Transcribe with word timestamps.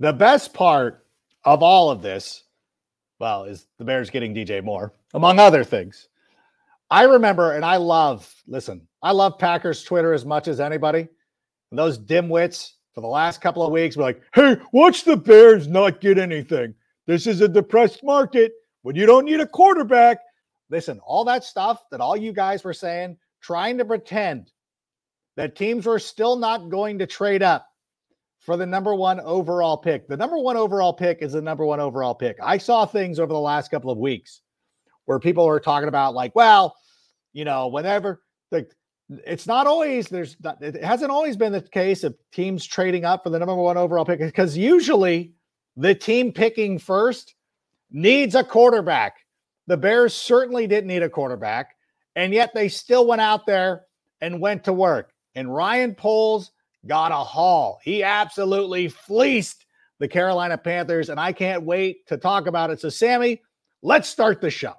The 0.00 0.12
best 0.12 0.52
part 0.52 1.06
of 1.44 1.62
all 1.62 1.90
of 1.90 2.02
this, 2.02 2.44
well, 3.18 3.44
is 3.44 3.66
the 3.78 3.84
Bears 3.84 4.10
getting 4.10 4.34
DJ 4.34 4.62
Moore, 4.62 4.92
among 5.14 5.38
other 5.38 5.64
things. 5.64 6.08
I 6.90 7.04
remember, 7.04 7.52
and 7.52 7.64
I 7.64 7.76
love, 7.76 8.32
listen, 8.46 8.86
I 9.02 9.12
love 9.12 9.38
Packers 9.38 9.82
Twitter 9.82 10.12
as 10.12 10.24
much 10.24 10.48
as 10.48 10.60
anybody. 10.60 11.08
And 11.70 11.78
those 11.78 11.98
dimwits 11.98 12.72
for 12.92 13.00
the 13.00 13.06
last 13.06 13.40
couple 13.40 13.64
of 13.64 13.72
weeks 13.72 13.96
were 13.96 14.02
like, 14.02 14.22
hey, 14.34 14.56
watch 14.72 15.04
the 15.04 15.16
Bears 15.16 15.66
not 15.66 16.00
get 16.00 16.18
anything. 16.18 16.74
This 17.06 17.26
is 17.26 17.40
a 17.40 17.48
depressed 17.48 18.02
market 18.02 18.52
when 18.82 18.96
you 18.96 19.06
don't 19.06 19.24
need 19.24 19.40
a 19.40 19.46
quarterback. 19.46 20.18
Listen, 20.70 21.00
all 21.00 21.24
that 21.24 21.44
stuff 21.44 21.84
that 21.90 22.00
all 22.00 22.16
you 22.16 22.32
guys 22.32 22.64
were 22.64 22.72
saying, 22.72 23.16
trying 23.40 23.78
to 23.78 23.84
pretend 23.84 24.52
that 25.36 25.56
teams 25.56 25.86
were 25.86 25.98
still 25.98 26.36
not 26.36 26.68
going 26.68 26.98
to 26.98 27.06
trade 27.06 27.42
up 27.42 27.66
for 28.44 28.58
the 28.58 28.66
number 28.66 28.94
one 28.94 29.20
overall 29.20 29.76
pick. 29.76 30.06
The 30.06 30.16
number 30.16 30.36
one 30.36 30.56
overall 30.56 30.92
pick 30.92 31.22
is 31.22 31.32
the 31.32 31.40
number 31.40 31.64
one 31.64 31.80
overall 31.80 32.14
pick. 32.14 32.36
I 32.42 32.58
saw 32.58 32.84
things 32.84 33.18
over 33.18 33.32
the 33.32 33.40
last 33.40 33.70
couple 33.70 33.90
of 33.90 33.96
weeks 33.96 34.42
where 35.06 35.18
people 35.18 35.46
were 35.46 35.60
talking 35.60 35.88
about, 35.88 36.14
like, 36.14 36.34
well, 36.34 36.76
you 37.32 37.44
know, 37.44 37.68
whenever 37.68 38.22
the 38.50 38.66
it's 39.26 39.46
not 39.46 39.66
always 39.66 40.08
there's 40.08 40.36
not, 40.42 40.62
it 40.62 40.82
hasn't 40.82 41.10
always 41.10 41.36
been 41.36 41.52
the 41.52 41.60
case 41.60 42.04
of 42.04 42.14
teams 42.32 42.64
trading 42.64 43.04
up 43.04 43.22
for 43.22 43.30
the 43.30 43.38
number 43.38 43.54
one 43.54 43.76
overall 43.76 44.04
pick 44.04 44.18
because 44.18 44.56
usually 44.56 45.32
the 45.76 45.94
team 45.94 46.32
picking 46.32 46.78
first 46.78 47.34
needs 47.90 48.34
a 48.34 48.44
quarterback. 48.44 49.16
The 49.66 49.76
Bears 49.76 50.12
certainly 50.12 50.66
didn't 50.66 50.88
need 50.88 51.02
a 51.02 51.08
quarterback, 51.08 51.76
and 52.14 52.32
yet 52.32 52.52
they 52.54 52.68
still 52.68 53.06
went 53.06 53.22
out 53.22 53.46
there 53.46 53.84
and 54.20 54.40
went 54.40 54.64
to 54.64 54.72
work. 54.72 55.12
And 55.34 55.52
Ryan 55.54 55.94
Poles 55.94 56.52
got 56.86 57.12
a 57.12 57.16
haul. 57.16 57.78
He 57.82 58.02
absolutely 58.02 58.88
fleeced 58.88 59.64
the 59.98 60.08
Carolina 60.08 60.58
Panthers, 60.58 61.08
and 61.08 61.18
I 61.20 61.32
can't 61.32 61.62
wait 61.64 62.06
to 62.08 62.16
talk 62.16 62.46
about 62.46 62.70
it. 62.70 62.80
So, 62.80 62.88
Sammy, 62.88 63.42
let's 63.82 64.08
start 64.08 64.40
the 64.40 64.50
show. 64.50 64.74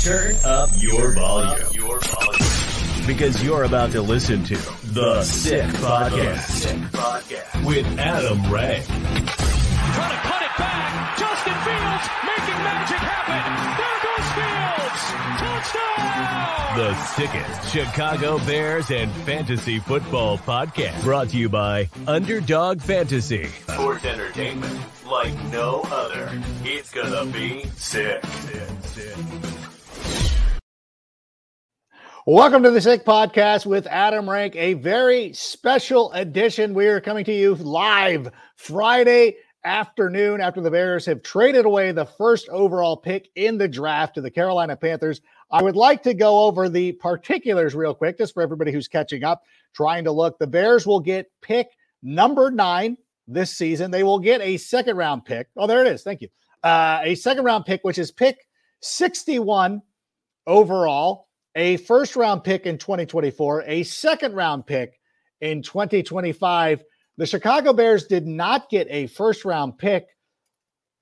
Turn 0.00 0.36
up 0.44 0.70
your 0.76 1.12
volume. 1.12 1.68
Your 1.72 2.00
volume. 2.00 3.06
Because 3.06 3.42
you're 3.42 3.64
about 3.64 3.92
to 3.92 4.02
listen 4.02 4.44
to 4.44 4.56
The 4.92 5.22
Sick 5.22 5.64
Podcast, 5.64 6.40
Sick 6.50 6.76
Podcast. 6.92 7.64
with 7.66 7.86
Adam 7.98 8.52
Ray. 8.52 8.82
Trying 8.86 9.24
to 9.24 10.16
cut 10.16 10.42
it 10.42 10.58
back. 10.58 11.18
Justin 11.18 11.54
Fields 11.64 12.08
making 12.24 12.64
magic 12.64 12.98
happen. 12.98 13.83
The 15.64 16.94
sickest 17.14 17.72
Chicago 17.72 18.38
Bears 18.40 18.90
and 18.90 19.10
fantasy 19.24 19.78
football 19.78 20.36
podcast. 20.36 21.02
Brought 21.02 21.30
to 21.30 21.38
you 21.38 21.48
by 21.48 21.88
Underdog 22.06 22.82
Fantasy. 22.82 23.46
Sports 23.46 24.04
entertainment 24.04 24.78
like 25.06 25.32
no 25.44 25.80
other. 25.90 26.30
It's 26.64 26.92
gonna 26.92 27.24
be 27.32 27.64
sick. 27.76 28.22
sick, 28.26 28.68
sick. 28.82 29.16
Welcome 32.26 32.62
to 32.64 32.70
the 32.70 32.80
Sick 32.80 33.04
Podcast 33.06 33.64
with 33.64 33.86
Adam 33.86 34.28
Rank, 34.28 34.56
a 34.56 34.74
very 34.74 35.32
special 35.32 36.12
edition. 36.12 36.74
We 36.74 36.88
are 36.88 37.00
coming 37.00 37.24
to 37.24 37.32
you 37.34 37.54
live 37.54 38.30
Friday 38.56 39.36
afternoon 39.64 40.40
after 40.40 40.60
the 40.60 40.70
Bears 40.70 41.06
have 41.06 41.22
traded 41.22 41.64
away 41.64 41.92
the 41.92 42.04
first 42.04 42.48
overall 42.48 42.96
pick 42.96 43.30
in 43.34 43.58
the 43.58 43.68
draft 43.68 44.14
to 44.14 44.20
the 44.20 44.30
Carolina 44.30 44.76
Panthers. 44.76 45.20
I 45.50 45.62
would 45.62 45.76
like 45.76 46.02
to 46.04 46.14
go 46.14 46.44
over 46.44 46.68
the 46.68 46.92
particulars 46.92 47.74
real 47.74 47.94
quick, 47.94 48.18
just 48.18 48.34
for 48.34 48.42
everybody 48.42 48.72
who's 48.72 48.88
catching 48.88 49.24
up, 49.24 49.42
trying 49.74 50.04
to 50.04 50.12
look. 50.12 50.38
The 50.38 50.46
Bears 50.46 50.86
will 50.86 51.00
get 51.00 51.30
pick 51.40 51.68
number 52.02 52.50
nine 52.50 52.96
this 53.26 53.56
season. 53.56 53.90
They 53.90 54.02
will 54.02 54.18
get 54.18 54.40
a 54.40 54.56
second 54.56 54.96
round 54.96 55.24
pick. 55.24 55.48
Oh, 55.56 55.66
there 55.66 55.84
it 55.84 55.92
is. 55.92 56.02
Thank 56.02 56.20
you. 56.20 56.28
Uh, 56.62 57.00
a 57.02 57.14
second 57.14 57.44
round 57.44 57.64
pick, 57.64 57.82
which 57.82 57.98
is 57.98 58.10
pick 58.10 58.38
61 58.80 59.82
overall, 60.46 61.28
a 61.54 61.76
first 61.78 62.16
round 62.16 62.44
pick 62.44 62.66
in 62.66 62.78
2024, 62.78 63.64
a 63.66 63.82
second 63.84 64.34
round 64.34 64.66
pick 64.66 64.98
in 65.40 65.62
2025 65.62 66.82
the 67.16 67.26
Chicago 67.26 67.72
Bears 67.72 68.06
did 68.06 68.26
not 68.26 68.68
get 68.68 68.86
a 68.90 69.06
first 69.08 69.44
round 69.44 69.78
pick 69.78 70.08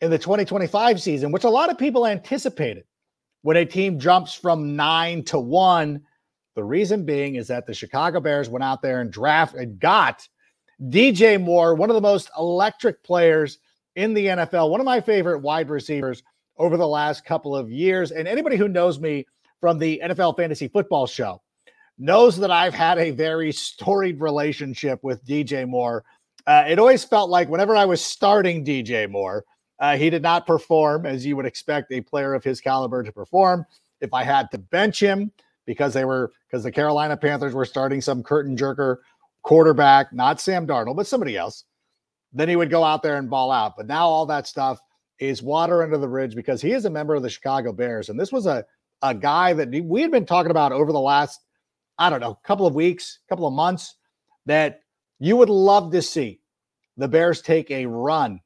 in 0.01 0.11
the 0.11 0.19
2025 0.19 1.01
season, 1.01 1.33
which 1.33 1.45
a 1.45 1.51
lot 1.51 1.71
of 1.71 1.79
people 1.79 2.07
anticipated 2.07 2.85
when 3.43 3.57
a 3.57 3.65
team 3.65 3.99
jumps 3.99 4.35
from 4.35 4.77
nine 4.77 5.23
to 5.25 5.39
one. 5.39 6.03
The 6.55 6.65
reason 6.65 7.07
being 7.07 7.37
is 7.37 7.49
that 7.49 7.67
the 7.67 7.75
Chicago 7.75 8.21
Bears 8.21 8.49
went 8.49 8.65
out 8.65 8.83
there 8.83 9.01
and 9.01 9.11
drafted, 9.11 9.61
and 9.61 9.81
got 9.81 10.29
DJ 10.89 11.41
Moore, 11.41 11.75
one 11.75 11.89
of 11.89 11.95
the 11.95 12.01
most 12.01 12.31
electric 12.37 13.03
players 13.03 13.59
in 13.97 14.13
the 14.15 14.27
NFL, 14.27 14.71
one 14.71 14.81
of 14.81 14.87
my 14.87 15.01
favorite 15.01 15.41
wide 15.41 15.71
receivers 15.71 16.23
over 16.59 16.77
the 16.77 16.87
last 16.87 17.25
couple 17.25 17.57
of 17.57 17.71
years. 17.71 18.11
And 18.11 18.29
anybody 18.29 18.57
who 18.57 18.69
knows 18.69 19.01
me 19.01 19.27
from 19.61 19.79
the 19.79 20.01
NFL 20.05 20.37
Fantasy 20.37 20.69
Football 20.69 21.07
Show 21.07 21.41
knows 21.99 22.37
that 22.39 22.51
I've 22.51 22.75
had 22.75 22.99
a 22.99 23.11
very 23.11 23.53
storied 23.53 24.21
relationship 24.21 25.01
with 25.03 25.25
DJ 25.25 25.69
Moore. 25.69 26.05
Uh, 26.47 26.65
it 26.67 26.79
always 26.79 27.05
felt 27.05 27.31
like 27.31 27.49
whenever 27.49 27.77
I 27.77 27.85
was 27.85 28.01
starting 28.01 28.65
DJ 28.65 29.09
Moore, 29.09 29.45
uh, 29.79 29.97
he 29.97 30.11
did 30.11 30.23
not 30.23 30.47
perform 30.47 31.07
as 31.07 31.25
you 31.25 31.37
would 31.37 31.47
expect 31.47 31.93
a 31.93 32.01
player 32.01 32.35
of 32.35 32.45
his 32.45 32.61
caliber 32.61 33.03
to 33.03 33.13
perform. 33.13 33.67
If 34.01 34.13
I 34.13 34.25
had 34.25 34.51
to 34.51 34.59
bench 34.59 35.01
him 35.01 35.31
because 35.67 35.95
they 35.95 36.05
were 36.05 36.33
because 36.49 36.65
the 36.65 36.73
Carolina 36.73 37.17
Panthers 37.17 37.55
were 37.55 37.65
starting 37.65 38.01
some 38.01 38.23
curtain 38.23 38.57
jerker 38.57 38.99
quarterback, 39.43 40.13
not 40.13 40.41
Sam 40.41 40.67
Darnold, 40.67 40.97
but 40.97 41.07
somebody 41.07 41.37
else, 41.37 41.65
then 42.33 42.49
he 42.49 42.57
would 42.57 42.71
go 42.71 42.83
out 42.85 43.03
there 43.03 43.17
and 43.17 43.31
ball 43.31 43.51
out. 43.51 43.77
But 43.77 43.87
now 43.87 44.07
all 44.07 44.27
that 44.27 44.47
stuff 44.47 44.81
is 45.19 45.43
water 45.43 45.83
under 45.83 45.99
the 45.99 46.09
bridge 46.09 46.35
because 46.35 46.61
he 46.61 46.73
is 46.73 46.85
a 46.85 46.91
member 46.91 47.15
of 47.15 47.23
the 47.23 47.31
Chicago 47.31 47.73
Bears. 47.73 48.09
And 48.09 48.19
this 48.19 48.33
was 48.33 48.47
a, 48.47 48.65
a 49.03 49.15
guy 49.15 49.53
that 49.53 49.71
we 49.85 50.03
had 50.03 50.11
been 50.11 50.27
talking 50.27 50.51
about 50.51 50.73
over 50.73 50.93
the 50.93 51.01
last 51.01 51.41
I 52.03 52.11
don't 52.11 52.19
know, 52.19 52.33
a 52.33 52.47
couple 52.47 52.67
of 52.67 52.75
weeks, 52.75 53.21
a 53.25 53.29
couple 53.29 53.47
of 53.47 53.55
months 53.55 53.95
that 54.47 54.81
you 55.21 55.37
would 55.37 55.49
love 55.49 55.93
to 55.93 56.03
see 56.03 56.41
the 56.97 57.07
Bears 57.07 57.41
take 57.41 57.71
a 57.71 57.87
run 57.87 58.41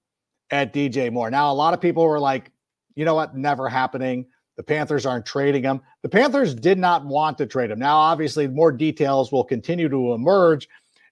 at 0.50 0.74
DJ 0.74 1.10
Moore. 1.10 1.30
Now, 1.30 1.50
a 1.50 1.54
lot 1.54 1.72
of 1.72 1.80
people 1.80 2.04
were 2.04 2.20
like, 2.20 2.52
you 2.96 3.06
know 3.06 3.14
what, 3.14 3.34
never 3.34 3.66
happening. 3.66 4.26
The 4.58 4.62
Panthers 4.62 5.06
aren't 5.06 5.24
trading 5.24 5.62
him. 5.62 5.80
The 6.02 6.08
Panthers 6.10 6.54
did 6.54 6.78
not 6.78 7.06
want 7.06 7.38
to 7.38 7.46
trade 7.46 7.70
him. 7.70 7.78
Now, 7.78 7.96
obviously, 7.96 8.46
more 8.46 8.72
details 8.72 9.32
will 9.32 9.42
continue 9.42 9.88
to 9.88 10.12
emerge 10.12 10.68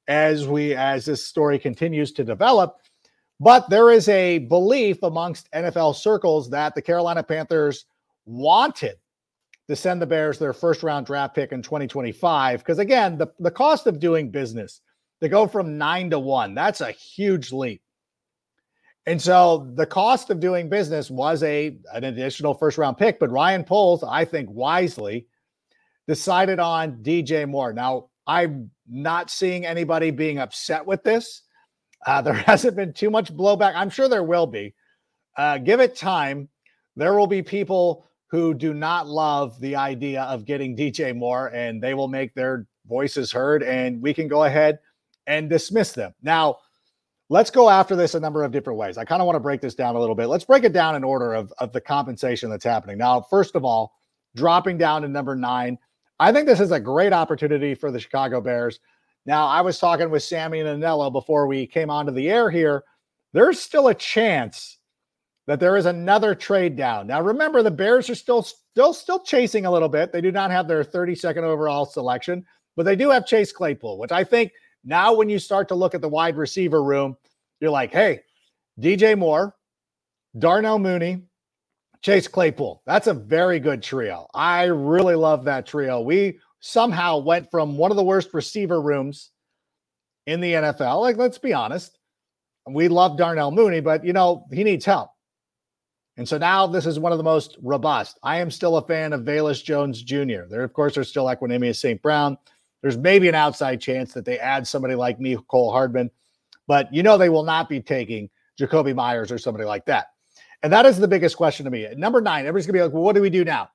as 0.06 0.46
we 0.46 0.74
as 0.74 1.06
this 1.06 1.24
story 1.24 1.58
continues 1.58 2.12
to 2.12 2.24
develop. 2.24 2.76
But 3.40 3.70
there 3.70 3.90
is 3.90 4.06
a 4.10 4.38
belief 4.38 5.02
amongst 5.02 5.50
NFL 5.52 5.94
circles 5.96 6.50
that 6.50 6.74
the 6.74 6.82
Carolina 6.82 7.22
Panthers 7.22 7.86
wanted 8.26 8.96
to 9.68 9.76
send 9.76 10.00
the 10.00 10.06
Bears 10.06 10.38
their 10.38 10.52
first 10.52 10.82
round 10.82 11.06
draft 11.06 11.34
pick 11.34 11.52
in 11.52 11.62
2025. 11.62 12.60
Because 12.60 12.78
again, 12.78 13.16
the, 13.16 13.28
the 13.38 13.50
cost 13.50 13.86
of 13.86 13.98
doing 13.98 14.30
business 14.30 14.80
to 15.20 15.28
go 15.28 15.46
from 15.46 15.78
nine 15.78 16.10
to 16.10 16.18
one, 16.18 16.54
that's 16.54 16.80
a 16.80 16.90
huge 16.90 17.52
leap. 17.52 17.80
And 19.06 19.20
so 19.20 19.70
the 19.74 19.86
cost 19.86 20.30
of 20.30 20.40
doing 20.40 20.68
business 20.68 21.10
was 21.10 21.42
a 21.42 21.76
an 21.92 22.04
additional 22.04 22.54
first 22.54 22.78
round 22.78 22.96
pick, 22.96 23.20
but 23.20 23.30
Ryan 23.30 23.64
Poles, 23.64 24.02
I 24.02 24.24
think 24.24 24.48
wisely, 24.50 25.26
decided 26.08 26.58
on 26.58 27.02
DJ 27.02 27.48
Moore. 27.48 27.72
Now, 27.72 28.08
I'm 28.26 28.70
not 28.88 29.30
seeing 29.30 29.66
anybody 29.66 30.10
being 30.10 30.38
upset 30.38 30.84
with 30.86 31.02
this. 31.02 31.42
Uh, 32.06 32.20
there 32.22 32.34
hasn't 32.34 32.76
been 32.76 32.92
too 32.92 33.10
much 33.10 33.32
blowback. 33.34 33.74
I'm 33.74 33.90
sure 33.90 34.08
there 34.08 34.24
will 34.24 34.46
be, 34.46 34.74
uh, 35.36 35.58
give 35.58 35.80
it 35.80 35.96
time. 35.96 36.48
There 36.96 37.14
will 37.18 37.26
be 37.26 37.42
people 37.42 38.06
who 38.34 38.52
do 38.52 38.74
not 38.74 39.06
love 39.06 39.60
the 39.60 39.76
idea 39.76 40.22
of 40.24 40.44
getting 40.44 40.76
DJ 40.76 41.14
Moore, 41.14 41.52
and 41.54 41.80
they 41.80 41.94
will 41.94 42.08
make 42.08 42.34
their 42.34 42.66
voices 42.84 43.30
heard, 43.30 43.62
and 43.62 44.02
we 44.02 44.12
can 44.12 44.26
go 44.26 44.42
ahead 44.42 44.80
and 45.28 45.48
dismiss 45.48 45.92
them. 45.92 46.12
Now, 46.20 46.56
let's 47.28 47.48
go 47.48 47.70
after 47.70 47.94
this 47.94 48.16
a 48.16 48.20
number 48.20 48.42
of 48.42 48.50
different 48.50 48.76
ways. 48.76 48.98
I 48.98 49.04
kind 49.04 49.22
of 49.22 49.26
want 49.26 49.36
to 49.36 49.40
break 49.40 49.60
this 49.60 49.76
down 49.76 49.94
a 49.94 50.00
little 50.00 50.16
bit. 50.16 50.26
Let's 50.26 50.44
break 50.44 50.64
it 50.64 50.72
down 50.72 50.96
in 50.96 51.04
order 51.04 51.32
of, 51.32 51.52
of 51.58 51.72
the 51.72 51.80
compensation 51.80 52.50
that's 52.50 52.64
happening. 52.64 52.98
Now, 52.98 53.20
first 53.20 53.54
of 53.54 53.64
all, 53.64 53.94
dropping 54.34 54.78
down 54.78 55.02
to 55.02 55.08
number 55.08 55.36
nine. 55.36 55.78
I 56.18 56.32
think 56.32 56.46
this 56.46 56.58
is 56.58 56.72
a 56.72 56.80
great 56.80 57.12
opportunity 57.12 57.76
for 57.76 57.92
the 57.92 58.00
Chicago 58.00 58.40
Bears. 58.40 58.80
Now, 59.26 59.46
I 59.46 59.60
was 59.60 59.78
talking 59.78 60.10
with 60.10 60.24
Sammy 60.24 60.58
and 60.58 60.82
Anello 60.82 61.12
before 61.12 61.46
we 61.46 61.68
came 61.68 61.88
onto 61.88 62.10
the 62.10 62.28
air 62.28 62.50
here. 62.50 62.82
There's 63.32 63.60
still 63.60 63.86
a 63.86 63.94
chance 63.94 64.80
that 65.46 65.60
there 65.60 65.76
is 65.76 65.86
another 65.86 66.34
trade 66.34 66.76
down. 66.76 67.06
Now, 67.06 67.20
remember, 67.20 67.62
the 67.62 67.70
Bears 67.70 68.08
are 68.08 68.14
still 68.14 68.42
still 68.42 68.94
still 68.94 69.20
chasing 69.20 69.66
a 69.66 69.70
little 69.70 69.88
bit. 69.88 70.12
They 70.12 70.20
do 70.20 70.32
not 70.32 70.50
have 70.50 70.66
their 70.66 70.84
32nd 70.84 71.42
overall 71.42 71.84
selection, 71.84 72.44
but 72.76 72.84
they 72.84 72.96
do 72.96 73.10
have 73.10 73.26
Chase 73.26 73.52
Claypool, 73.52 73.98
which 73.98 74.12
I 74.12 74.24
think 74.24 74.52
now 74.84 75.14
when 75.14 75.28
you 75.28 75.38
start 75.38 75.68
to 75.68 75.74
look 75.74 75.94
at 75.94 76.00
the 76.00 76.08
wide 76.08 76.36
receiver 76.36 76.82
room, 76.82 77.16
you're 77.60 77.70
like, 77.70 77.92
hey, 77.92 78.20
DJ 78.80 79.16
Moore, 79.16 79.54
Darnell 80.38 80.78
Mooney, 80.78 81.22
Chase 82.02 82.28
Claypool. 82.28 82.82
That's 82.86 83.06
a 83.06 83.14
very 83.14 83.60
good 83.60 83.82
trio. 83.82 84.26
I 84.34 84.64
really 84.64 85.14
love 85.14 85.44
that 85.44 85.66
trio. 85.66 86.00
We 86.00 86.38
somehow 86.60 87.18
went 87.18 87.50
from 87.50 87.76
one 87.76 87.90
of 87.90 87.96
the 87.96 88.04
worst 88.04 88.34
receiver 88.34 88.80
rooms 88.80 89.30
in 90.26 90.40
the 90.40 90.52
NFL. 90.52 91.00
Like, 91.00 91.16
let's 91.16 91.38
be 91.38 91.52
honest. 91.52 91.98
We 92.68 92.88
love 92.88 93.18
Darnell 93.18 93.50
Mooney, 93.50 93.80
but 93.80 94.04
you 94.04 94.12
know, 94.12 94.46
he 94.52 94.64
needs 94.64 94.84
help. 94.84 95.10
And 96.16 96.28
so 96.28 96.38
now 96.38 96.66
this 96.66 96.86
is 96.86 96.98
one 96.98 97.12
of 97.12 97.18
the 97.18 97.24
most 97.24 97.56
robust. 97.60 98.18
I 98.22 98.38
am 98.38 98.50
still 98.50 98.76
a 98.76 98.86
fan 98.86 99.12
of 99.12 99.22
Velus 99.22 99.62
Jones 99.62 100.02
Jr. 100.02 100.46
There, 100.48 100.62
of 100.62 100.72
course, 100.72 100.94
there's 100.94 101.08
still 101.08 101.24
Equanimeous 101.24 101.76
St. 101.76 102.00
Brown. 102.00 102.38
There's 102.82 102.96
maybe 102.96 103.28
an 103.28 103.34
outside 103.34 103.80
chance 103.80 104.12
that 104.12 104.24
they 104.24 104.38
add 104.38 104.66
somebody 104.66 104.94
like 104.94 105.18
Mecole 105.18 105.72
Hardman, 105.72 106.10
but 106.66 106.92
you 106.92 107.02
know 107.02 107.16
they 107.16 107.30
will 107.30 107.42
not 107.42 107.68
be 107.68 107.80
taking 107.80 108.28
Jakobi 108.60 108.94
Myers 108.94 109.32
or 109.32 109.38
somebody 109.38 109.64
like 109.64 109.86
that. 109.86 110.08
And 110.62 110.72
that 110.72 110.86
is 110.86 110.98
the 110.98 111.08
biggest 111.08 111.36
question 111.36 111.64
to 111.64 111.70
me. 111.70 111.88
Number 111.96 112.20
nine, 112.20 112.46
everybody's 112.46 112.66
gonna 112.66 112.78
be 112.78 112.82
like, 112.82 112.92
well, 112.92 113.02
what 113.02 113.14
do 113.14 113.22
we 113.22 113.30
do 113.30 113.44
now? 113.44 113.70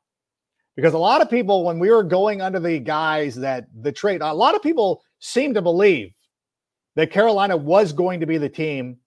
Because 0.75 0.93
a 0.93 0.99
lot 0.99 1.21
of 1.21 1.29
people, 1.29 1.65
when 1.65 1.77
we 1.77 1.91
were 1.91 2.03
going 2.03 2.41
under 2.41 2.59
the 2.59 2.79
guys 2.79 3.35
that 3.35 3.67
the 3.81 3.91
trade, 3.91 4.21
a 4.21 4.33
lot 4.33 4.55
of 4.55 4.61
people 4.61 5.03
seem 5.19 5.53
to 5.53 5.61
believe 5.61 6.13
that 6.95 7.11
Carolina 7.11 7.57
was 7.57 7.91
going 7.91 8.19
to 8.21 8.25
be 8.25 8.37
the 8.37 8.47
team 8.47 8.97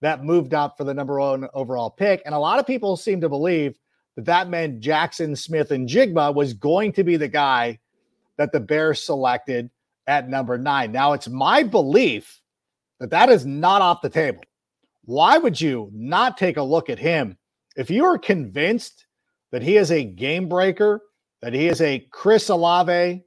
that 0.00 0.24
moved 0.24 0.54
up 0.54 0.76
for 0.76 0.84
the 0.84 0.94
number 0.94 1.20
one 1.20 1.46
overall 1.54 1.90
pick. 1.90 2.22
And 2.24 2.34
a 2.34 2.38
lot 2.38 2.58
of 2.58 2.66
people 2.66 2.96
seem 2.96 3.20
to 3.20 3.28
believe 3.28 3.78
that 4.16 4.24
that 4.24 4.48
meant 4.48 4.80
Jackson 4.80 5.36
Smith-Njigba 5.36 6.34
was 6.34 6.54
going 6.54 6.92
to 6.94 7.04
be 7.04 7.16
the 7.16 7.28
guy 7.28 7.78
that 8.38 8.52
the 8.52 8.60
Bears 8.60 9.02
selected 9.02 9.70
at 10.06 10.28
number 10.28 10.56
nine. 10.56 10.90
Now, 10.92 11.12
it's 11.12 11.28
my 11.28 11.62
belief 11.62 12.40
that 12.98 13.10
that 13.10 13.28
is 13.28 13.46
not 13.46 13.82
off 13.82 14.02
the 14.02 14.08
table. 14.08 14.42
Why 15.04 15.38
would 15.38 15.60
you 15.60 15.90
not 15.92 16.36
take 16.36 16.56
a 16.56 16.62
look 16.62 16.90
at 16.90 16.98
him 16.98 17.36
if 17.76 17.90
you 17.90 18.04
are 18.04 18.18
convinced 18.18 19.06
that 19.52 19.62
he 19.62 19.76
is 19.76 19.90
a 19.90 20.04
game 20.04 20.48
breaker, 20.48 21.02
that 21.42 21.52
he 21.52 21.68
is 21.68 21.80
a 21.80 22.06
Chris 22.10 22.48
Olave, 22.48 23.22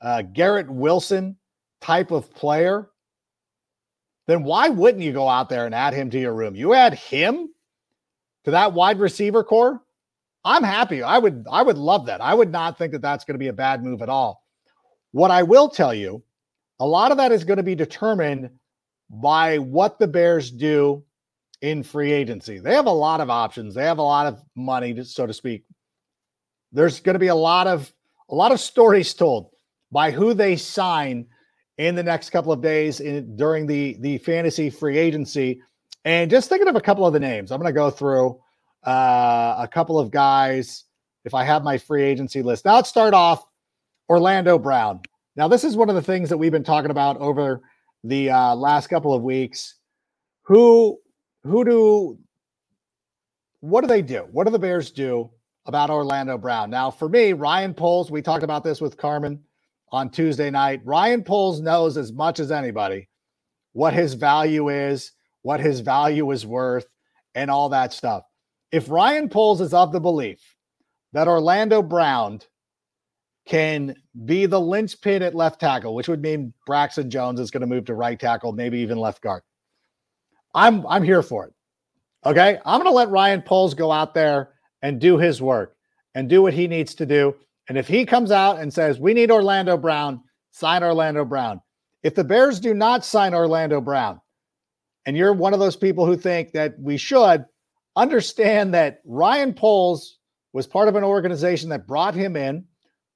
uh, 0.00 0.22
Garrett 0.22 0.70
Wilson 0.70 1.36
type 1.80 2.10
of 2.10 2.32
player? 2.34 2.90
Then 4.26 4.42
why 4.42 4.68
wouldn't 4.68 5.04
you 5.04 5.12
go 5.12 5.28
out 5.28 5.48
there 5.48 5.66
and 5.66 5.74
add 5.74 5.94
him 5.94 6.10
to 6.10 6.18
your 6.18 6.34
room? 6.34 6.56
You 6.56 6.74
add 6.74 6.94
him 6.94 7.48
to 8.44 8.50
that 8.50 8.72
wide 8.72 8.98
receiver 8.98 9.44
core. 9.44 9.82
I'm 10.44 10.62
happy. 10.62 11.02
I 11.02 11.18
would 11.18 11.46
I 11.50 11.62
would 11.62 11.78
love 11.78 12.06
that. 12.06 12.20
I 12.20 12.34
would 12.34 12.52
not 12.52 12.78
think 12.78 12.92
that 12.92 13.02
that's 13.02 13.24
going 13.24 13.34
to 13.34 13.38
be 13.38 13.48
a 13.48 13.52
bad 13.52 13.82
move 13.82 14.02
at 14.02 14.08
all. 14.08 14.44
What 15.12 15.30
I 15.30 15.42
will 15.42 15.68
tell 15.68 15.94
you, 15.94 16.22
a 16.78 16.86
lot 16.86 17.10
of 17.10 17.16
that 17.18 17.32
is 17.32 17.44
going 17.44 17.56
to 17.56 17.62
be 17.62 17.74
determined 17.74 18.50
by 19.10 19.58
what 19.58 19.98
the 19.98 20.06
Bears 20.06 20.50
do 20.50 21.04
in 21.62 21.82
free 21.82 22.12
agency. 22.12 22.58
They 22.58 22.74
have 22.74 22.86
a 22.86 22.90
lot 22.90 23.20
of 23.20 23.30
options. 23.30 23.74
They 23.74 23.84
have 23.84 23.98
a 23.98 24.02
lot 24.02 24.26
of 24.26 24.42
money, 24.54 25.02
so 25.04 25.26
to 25.26 25.32
speak. 25.32 25.64
There's 26.72 27.00
going 27.00 27.14
to 27.14 27.20
be 27.20 27.28
a 27.28 27.34
lot 27.34 27.66
of 27.66 27.92
a 28.28 28.34
lot 28.34 28.52
of 28.52 28.60
stories 28.60 29.14
told 29.14 29.50
by 29.90 30.10
who 30.10 30.34
they 30.34 30.56
sign 30.56 31.26
in 31.78 31.94
the 31.94 32.02
next 32.02 32.30
couple 32.30 32.52
of 32.52 32.60
days 32.60 33.00
in, 33.00 33.36
during 33.36 33.66
the 33.66 33.96
the 34.00 34.18
fantasy 34.18 34.70
free 34.70 34.98
agency. 34.98 35.60
And 36.04 36.30
just 36.30 36.48
thinking 36.48 36.68
of 36.68 36.76
a 36.76 36.80
couple 36.80 37.06
of 37.06 37.12
the 37.12 37.20
names, 37.20 37.50
I'm 37.50 37.60
going 37.60 37.72
to 37.72 37.78
go 37.78 37.90
through 37.90 38.40
uh, 38.86 39.56
a 39.58 39.68
couple 39.70 39.98
of 39.98 40.10
guys 40.10 40.84
if 41.24 41.34
I 41.34 41.44
have 41.44 41.64
my 41.64 41.76
free 41.76 42.04
agency 42.04 42.42
list. 42.42 42.64
Now 42.64 42.76
let's 42.76 42.88
start 42.88 43.12
off 43.12 43.44
Orlando 44.08 44.58
Brown. 44.58 45.00
Now 45.34 45.48
this 45.48 45.64
is 45.64 45.76
one 45.76 45.88
of 45.88 45.96
the 45.96 46.02
things 46.02 46.28
that 46.28 46.38
we've 46.38 46.52
been 46.52 46.64
talking 46.64 46.90
about 46.90 47.18
over 47.18 47.60
the 48.04 48.30
uh, 48.30 48.54
last 48.54 48.86
couple 48.86 49.12
of 49.12 49.22
weeks. 49.22 49.74
Who 50.42 50.98
who 51.42 51.64
do 51.64 52.18
what 53.60 53.80
do 53.80 53.88
they 53.88 54.02
do? 54.02 54.26
What 54.30 54.44
do 54.44 54.50
the 54.50 54.58
Bears 54.58 54.92
do 54.92 55.30
about 55.66 55.90
Orlando 55.90 56.38
Brown? 56.38 56.70
Now 56.70 56.90
for 56.90 57.08
me, 57.08 57.32
Ryan 57.32 57.74
Poles, 57.74 58.10
we 58.10 58.22
talked 58.22 58.44
about 58.44 58.62
this 58.62 58.80
with 58.80 58.96
Carmen 58.96 59.40
on 59.92 60.10
Tuesday 60.10 60.50
night. 60.50 60.80
Ryan 60.84 61.22
Poles 61.22 61.60
knows 61.60 61.96
as 61.96 62.12
much 62.12 62.40
as 62.40 62.50
anybody 62.50 63.08
what 63.72 63.94
his 63.94 64.14
value 64.14 64.68
is, 64.68 65.12
what 65.42 65.60
his 65.60 65.80
value 65.80 66.30
is 66.30 66.46
worth, 66.46 66.86
and 67.34 67.50
all 67.50 67.68
that 67.68 67.92
stuff. 67.92 68.24
If 68.72 68.88
Ryan 68.88 69.28
Poles 69.28 69.60
is 69.60 69.74
of 69.74 69.92
the 69.92 70.00
belief 70.00 70.40
that 71.12 71.28
Orlando 71.28 71.82
Brown 71.82 72.40
can 73.46 73.94
be 74.24 74.46
the 74.46 74.60
linchpin 74.60 75.22
at 75.22 75.34
left 75.34 75.60
tackle, 75.60 75.94
which 75.94 76.08
would 76.08 76.20
mean 76.20 76.52
Braxton 76.66 77.08
Jones 77.10 77.38
is 77.38 77.50
going 77.50 77.60
to 77.60 77.66
move 77.66 77.84
to 77.84 77.94
right 77.94 78.18
tackle, 78.18 78.52
maybe 78.52 78.80
even 78.80 78.98
left 78.98 79.22
guard. 79.22 79.42
I'm 80.54 80.86
I'm 80.86 81.04
here 81.04 81.22
for 81.22 81.46
it. 81.46 81.52
Okay, 82.24 82.58
I'm 82.64 82.80
going 82.80 82.90
to 82.90 82.96
let 82.96 83.10
Ryan 83.10 83.42
Poles 83.42 83.74
go 83.74 83.92
out 83.92 84.14
there 84.14 84.50
and 84.82 85.00
do 85.00 85.16
his 85.16 85.40
work 85.40 85.76
and 86.14 86.28
do 86.28 86.42
what 86.42 86.54
he 86.54 86.66
needs 86.66 86.94
to 86.96 87.06
do. 87.06 87.36
And 87.68 87.76
if 87.76 87.88
he 87.88 88.04
comes 88.04 88.30
out 88.30 88.60
and 88.60 88.72
says, 88.72 88.98
we 88.98 89.14
need 89.14 89.30
Orlando 89.30 89.76
Brown, 89.76 90.20
sign 90.52 90.82
Orlando 90.82 91.24
Brown. 91.24 91.60
If 92.02 92.14
the 92.14 92.24
Bears 92.24 92.60
do 92.60 92.74
not 92.74 93.04
sign 93.04 93.34
Orlando 93.34 93.80
Brown, 93.80 94.20
and 95.04 95.16
you're 95.16 95.32
one 95.32 95.54
of 95.54 95.60
those 95.60 95.76
people 95.76 96.06
who 96.06 96.16
think 96.16 96.52
that 96.52 96.78
we 96.78 96.96
should, 96.96 97.44
understand 97.96 98.74
that 98.74 99.00
Ryan 99.04 99.54
Poles 99.54 100.18
was 100.52 100.66
part 100.66 100.88
of 100.88 100.96
an 100.96 101.04
organization 101.04 101.68
that 101.70 101.86
brought 101.86 102.14
him 102.14 102.36
in, 102.36 102.64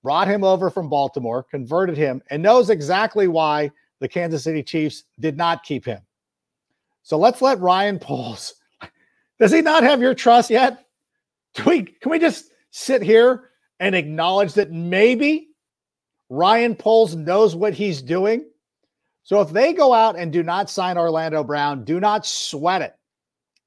brought 0.02 0.28
him 0.28 0.42
over 0.42 0.70
from 0.70 0.88
Baltimore, 0.88 1.42
converted 1.42 1.96
him, 1.96 2.22
and 2.30 2.42
knows 2.42 2.70
exactly 2.70 3.28
why 3.28 3.70
the 4.00 4.08
Kansas 4.08 4.44
City 4.44 4.62
Chiefs 4.62 5.04
did 5.18 5.36
not 5.36 5.62
keep 5.62 5.84
him. 5.84 6.00
So 7.02 7.18
let's 7.18 7.42
let 7.42 7.60
Ryan 7.60 7.98
Poles. 7.98 8.54
Does 9.38 9.52
he 9.52 9.62
not 9.62 9.82
have 9.82 10.00
your 10.00 10.14
trust 10.14 10.50
yet? 10.50 10.86
Do 11.54 11.64
we 11.64 11.82
can 11.82 12.10
we 12.10 12.18
just 12.18 12.50
sit 12.70 13.02
here 13.02 13.49
and 13.80 13.94
acknowledge 13.94 14.54
that 14.54 14.70
maybe 14.70 15.48
Ryan 16.28 16.76
Poles 16.76 17.16
knows 17.16 17.56
what 17.56 17.74
he's 17.74 18.00
doing. 18.00 18.44
So 19.24 19.40
if 19.40 19.50
they 19.50 19.72
go 19.72 19.92
out 19.92 20.16
and 20.16 20.32
do 20.32 20.42
not 20.42 20.70
sign 20.70 20.96
Orlando 20.96 21.42
Brown, 21.42 21.84
do 21.84 21.98
not 21.98 22.26
sweat 22.26 22.82
it. 22.82 22.94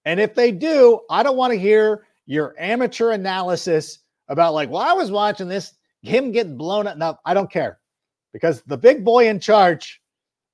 And 0.05 0.19
if 0.19 0.35
they 0.35 0.51
do, 0.51 1.01
I 1.09 1.23
don't 1.23 1.37
want 1.37 1.51
to 1.53 1.59
hear 1.59 2.05
your 2.25 2.55
amateur 2.57 3.11
analysis 3.11 3.99
about 4.29 4.53
like, 4.53 4.69
well, 4.69 4.81
I 4.81 4.93
was 4.93 5.11
watching 5.11 5.47
this, 5.47 5.73
him 6.01 6.31
get 6.31 6.57
blown 6.57 6.87
up. 6.87 6.97
No, 6.97 7.17
I 7.25 7.33
don't 7.33 7.51
care 7.51 7.79
because 8.33 8.61
the 8.63 8.77
big 8.77 9.03
boy 9.03 9.27
in 9.27 9.39
charge 9.39 10.01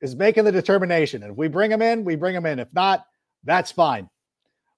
is 0.02 0.16
making 0.16 0.46
the 0.46 0.52
determination. 0.52 1.24
And 1.24 1.32
if 1.32 1.38
we 1.38 1.48
bring 1.48 1.72
him 1.72 1.82
in, 1.82 2.06
we 2.06 2.16
bring 2.16 2.36
him 2.36 2.46
in. 2.46 2.60
If 2.60 2.74
not, 2.74 3.06
that's 3.44 3.72
fine. 3.72 4.10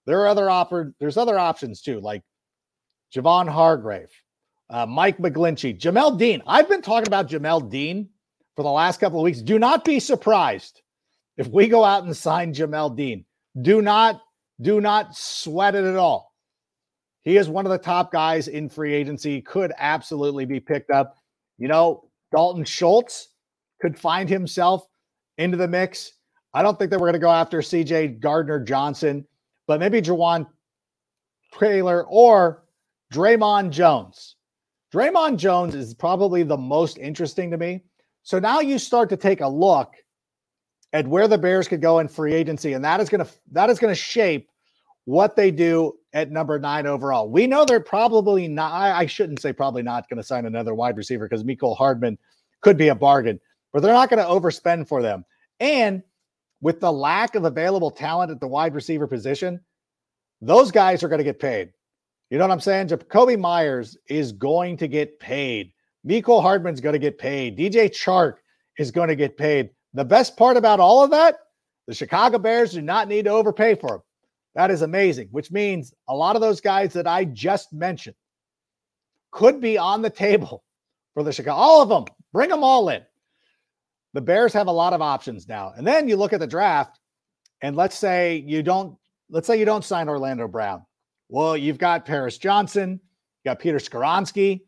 There 0.05 0.19
are 0.21 0.27
other 0.27 0.49
offer, 0.49 0.93
there's 0.99 1.17
other 1.17 1.37
options 1.37 1.81
too, 1.81 1.99
like 1.99 2.23
Javon 3.13 3.47
Hargrave, 3.47 4.11
uh, 4.71 4.85
Mike 4.85 5.17
McGlinchey, 5.17 5.77
Jamel 5.77 6.17
Dean. 6.17 6.41
I've 6.47 6.69
been 6.69 6.81
talking 6.81 7.07
about 7.07 7.29
Jamel 7.29 7.69
Dean 7.69 8.09
for 8.55 8.63
the 8.63 8.71
last 8.71 8.99
couple 8.99 9.19
of 9.19 9.23
weeks. 9.23 9.41
Do 9.41 9.59
not 9.59 9.83
be 9.83 9.99
surprised 9.99 10.81
if 11.37 11.47
we 11.47 11.67
go 11.67 11.83
out 11.83 12.05
and 12.05 12.15
sign 12.15 12.53
Jamel 12.53 12.95
Dean. 12.95 13.25
Do 13.61 13.81
not, 13.81 14.21
do 14.61 14.79
not 14.79 15.15
sweat 15.15 15.75
it 15.75 15.83
at 15.83 15.97
all. 15.97 16.33
He 17.23 17.37
is 17.37 17.49
one 17.49 17.65
of 17.65 17.71
the 17.71 17.77
top 17.77 18.11
guys 18.11 18.47
in 18.47 18.69
free 18.69 18.93
agency, 18.93 19.41
could 19.41 19.73
absolutely 19.77 20.45
be 20.45 20.59
picked 20.59 20.89
up. 20.89 21.17
You 21.57 21.67
know, 21.67 22.05
Dalton 22.31 22.63
Schultz 22.63 23.27
could 23.81 23.99
find 23.99 24.29
himself 24.29 24.87
into 25.37 25.57
the 25.57 25.67
mix. 25.67 26.13
I 26.53 26.63
don't 26.63 26.79
think 26.79 26.91
that 26.91 26.99
we're 26.99 27.07
going 27.07 27.13
to 27.13 27.19
go 27.19 27.31
after 27.31 27.59
CJ 27.59 28.21
Gardner 28.21 28.63
Johnson, 28.63 29.27
but 29.67 29.79
maybe 29.79 30.01
Jawaan 30.01 30.47
Taylor 31.59 32.05
or 32.07 32.63
Dre'Mont 33.13 33.71
Jones. 33.71 34.35
Dre'Mont 34.93 35.37
Jones 35.37 35.73
is 35.73 35.93
probably 35.93 36.43
the 36.43 36.57
most 36.57 36.97
interesting 36.97 37.51
to 37.51 37.57
me. 37.57 37.83
So 38.23 38.39
now 38.39 38.59
you 38.59 38.77
start 38.77 39.09
to 39.09 39.17
take 39.17 39.41
a 39.41 39.47
look 39.47 39.93
at 40.93 41.07
where 41.07 41.27
the 41.27 41.37
Bears 41.37 41.67
could 41.67 41.81
go 41.81 41.99
in 41.99 42.07
free 42.07 42.33
agency, 42.33 42.73
and 42.73 42.83
that 42.83 42.99
is 42.99 43.09
going 43.09 43.25
to 43.25 43.31
that 43.51 43.69
is 43.69 43.79
going 43.79 43.91
to 43.91 43.99
shape 43.99 44.49
what 45.05 45.35
they 45.35 45.49
do 45.49 45.93
at 46.13 46.31
number 46.31 46.59
nine 46.59 46.85
overall. 46.85 47.29
We 47.29 47.47
know 47.47 47.65
they're 47.65 47.79
probably 47.79 48.47
not, 48.47 48.71
I, 48.73 49.05
shouldn't 49.05 49.41
say 49.41 49.51
probably 49.51 49.81
not 49.81 50.07
going 50.09 50.17
to 50.17 50.23
sign 50.23 50.45
another 50.45 50.75
wide 50.75 50.97
receiver 50.97 51.27
because 51.27 51.43
Mecole 51.43 51.75
Hardman 51.75 52.17
could 52.61 52.77
be 52.77 52.89
a 52.89 52.95
bargain, 52.95 53.39
but 53.73 53.81
they're 53.81 53.93
not 53.93 54.09
going 54.09 54.23
to 54.23 54.29
overspend 54.29 54.87
for 54.87 55.01
them. 55.01 55.25
And 55.59 56.03
with 56.61 56.79
the 56.79 56.91
lack 56.91 57.35
of 57.35 57.45
available 57.45 57.89
talent 57.89 58.31
at 58.31 58.39
the 58.39 58.47
wide 58.47 58.75
receiver 58.75 59.07
position, 59.07 59.61
those 60.41 60.71
guys 60.71 61.03
are 61.03 61.07
going 61.07 61.19
to 61.19 61.23
get 61.23 61.39
paid. 61.39 61.71
You 62.31 62.37
know 62.37 62.45
what 62.45 62.53
I'm 62.53 62.61
saying? 62.61 62.87
Jakobi 62.87 63.37
Myers 63.37 63.97
is 64.07 64.31
going 64.31 64.77
to 64.77 64.87
get 64.87 65.19
paid. 65.19 65.73
Mecole 66.07 66.41
Hardman's 66.41 66.79
going 66.79 66.93
to 66.93 66.99
get 66.99 67.19
paid. 67.19 67.57
DJ 67.57 67.89
Chark 67.89 68.35
is 68.79 68.89
going 68.89 69.09
to 69.09 69.17
get 69.17 69.37
paid. 69.37 69.69
The 69.93 70.05
best 70.05 70.37
part 70.37 70.55
about 70.55 70.79
all 70.79 71.03
of 71.03 71.11
that, 71.11 71.35
the 71.87 71.93
Chicago 71.93 72.39
Bears 72.39 72.71
do 72.71 72.81
not 72.81 73.09
need 73.09 73.25
to 73.25 73.31
overpay 73.31 73.75
for 73.75 73.89
them. 73.89 74.01
That 74.55 74.71
is 74.71 74.81
amazing, 74.81 75.27
which 75.31 75.51
means 75.51 75.93
a 76.07 76.15
lot 76.15 76.37
of 76.37 76.41
those 76.41 76.61
guys 76.61 76.93
that 76.93 77.05
I 77.05 77.25
just 77.25 77.73
mentioned 77.73 78.15
could 79.31 79.59
be 79.59 79.77
on 79.77 80.01
the 80.01 80.09
table 80.09 80.63
for 81.13 81.23
the 81.23 81.33
Chicago. 81.33 81.57
All 81.57 81.81
of 81.81 81.89
them, 81.89 82.05
bring 82.31 82.49
them 82.49 82.63
all 82.63 82.87
in. 82.87 83.01
The 84.13 84.21
Bears 84.21 84.53
have 84.53 84.67
a 84.67 84.71
lot 84.71 84.93
of 84.93 85.01
options 85.01 85.49
now. 85.49 85.73
And 85.75 85.85
then 85.85 86.07
you 86.07 86.15
look 86.15 86.31
at 86.31 86.39
the 86.39 86.47
draft, 86.47 86.97
and 87.61 87.75
let's 87.75 87.97
say 87.97 88.37
you 88.47 88.63
don't, 88.63 88.97
let's 89.29 89.47
say 89.47 89.59
you 89.59 89.65
don't 89.65 89.83
sign 89.83 90.07
Orlando 90.07 90.47
Brown. 90.47 90.85
Well, 91.31 91.55
you've 91.55 91.77
got 91.77 92.05
Paris 92.05 92.37
Johnson, 92.37 92.99
you 93.43 93.49
got 93.49 93.59
Peter 93.59 93.77
Skoronski. 93.77 94.63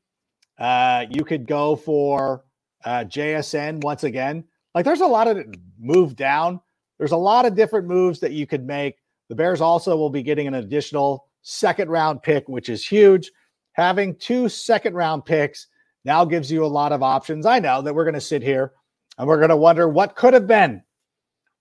Uh, 0.58 1.06
you 1.10 1.26
could 1.26 1.46
go 1.46 1.76
for 1.76 2.46
uh, 2.86 3.04
JSN 3.04 3.84
once 3.84 4.06
again. 4.06 4.46
Like 4.74 4.86
there's 4.86 5.02
a 5.02 5.06
lot 5.06 5.28
of 5.28 5.46
move 5.78 6.16
down. 6.16 6.62
There's 6.98 7.12
a 7.12 7.18
lot 7.18 7.46
of 7.46 7.56
different 7.56 7.88
moves 7.88 8.22
that 8.22 8.32
you 8.32 8.48
could 8.48 8.66
make. 8.66 8.96
The 9.28 9.36
Bears 9.36 9.60
also 9.60 9.98
will 9.98 10.10
be 10.10 10.24
getting 10.24 10.48
an 10.48 10.54
additional 10.54 11.28
second 11.42 11.90
round 11.90 12.24
pick, 12.24 12.48
which 12.48 12.70
is 12.70 12.88
huge. 12.88 13.30
Having 13.74 14.16
two 14.16 14.48
second 14.48 14.94
round 14.94 15.26
picks 15.26 15.68
now 16.06 16.24
gives 16.24 16.50
you 16.50 16.64
a 16.64 16.68
lot 16.68 16.94
of 16.94 17.04
options. 17.04 17.46
I 17.46 17.60
know 17.60 17.82
that 17.82 17.94
we're 17.94 18.06
going 18.06 18.14
to 18.14 18.22
sit 18.22 18.42
here 18.42 18.72
and 19.18 19.28
we're 19.28 19.38
going 19.38 19.50
to 19.50 19.58
wonder 19.58 19.90
what 19.90 20.16
could 20.16 20.34
have 20.34 20.48
been 20.48 20.82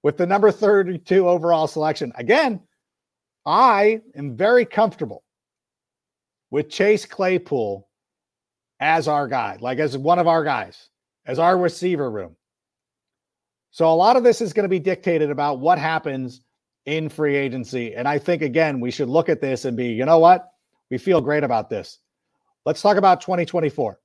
with 0.04 0.16
the 0.16 0.26
number 0.26 0.52
32 0.52 1.28
overall 1.28 1.66
selection. 1.66 2.12
Again, 2.14 2.60
I 3.44 4.00
am 4.14 4.36
very 4.36 4.64
comfortable 4.64 5.24
with 6.50 6.68
Chase 6.68 7.04
Claypool 7.04 7.88
as 8.80 9.08
our 9.08 9.26
guy, 9.28 9.58
like 9.60 9.78
as 9.78 9.96
one 9.96 10.18
of 10.18 10.28
our 10.28 10.44
guys, 10.44 10.88
as 11.26 11.38
our 11.38 11.56
receiver 11.56 12.10
room. 12.10 12.36
So 13.70 13.90
a 13.90 13.94
lot 13.94 14.16
of 14.16 14.22
this 14.22 14.40
is 14.40 14.52
going 14.52 14.64
to 14.64 14.68
be 14.68 14.78
dictated 14.78 15.30
about 15.30 15.60
what 15.60 15.78
happens 15.78 16.42
in 16.84 17.08
free 17.08 17.36
agency. 17.36 17.94
And 17.94 18.06
I 18.06 18.18
think, 18.18 18.42
again, 18.42 18.80
we 18.80 18.90
should 18.90 19.08
look 19.08 19.28
at 19.28 19.40
this 19.40 19.64
and 19.64 19.76
be, 19.76 19.86
you 19.86 20.04
know 20.04 20.18
what? 20.18 20.50
We 20.90 20.98
feel 20.98 21.20
great 21.20 21.42
about 21.42 21.70
this. 21.70 21.98
Let's 22.66 22.82
talk 22.82 22.96
about 22.96 23.20
2024. 23.20 23.98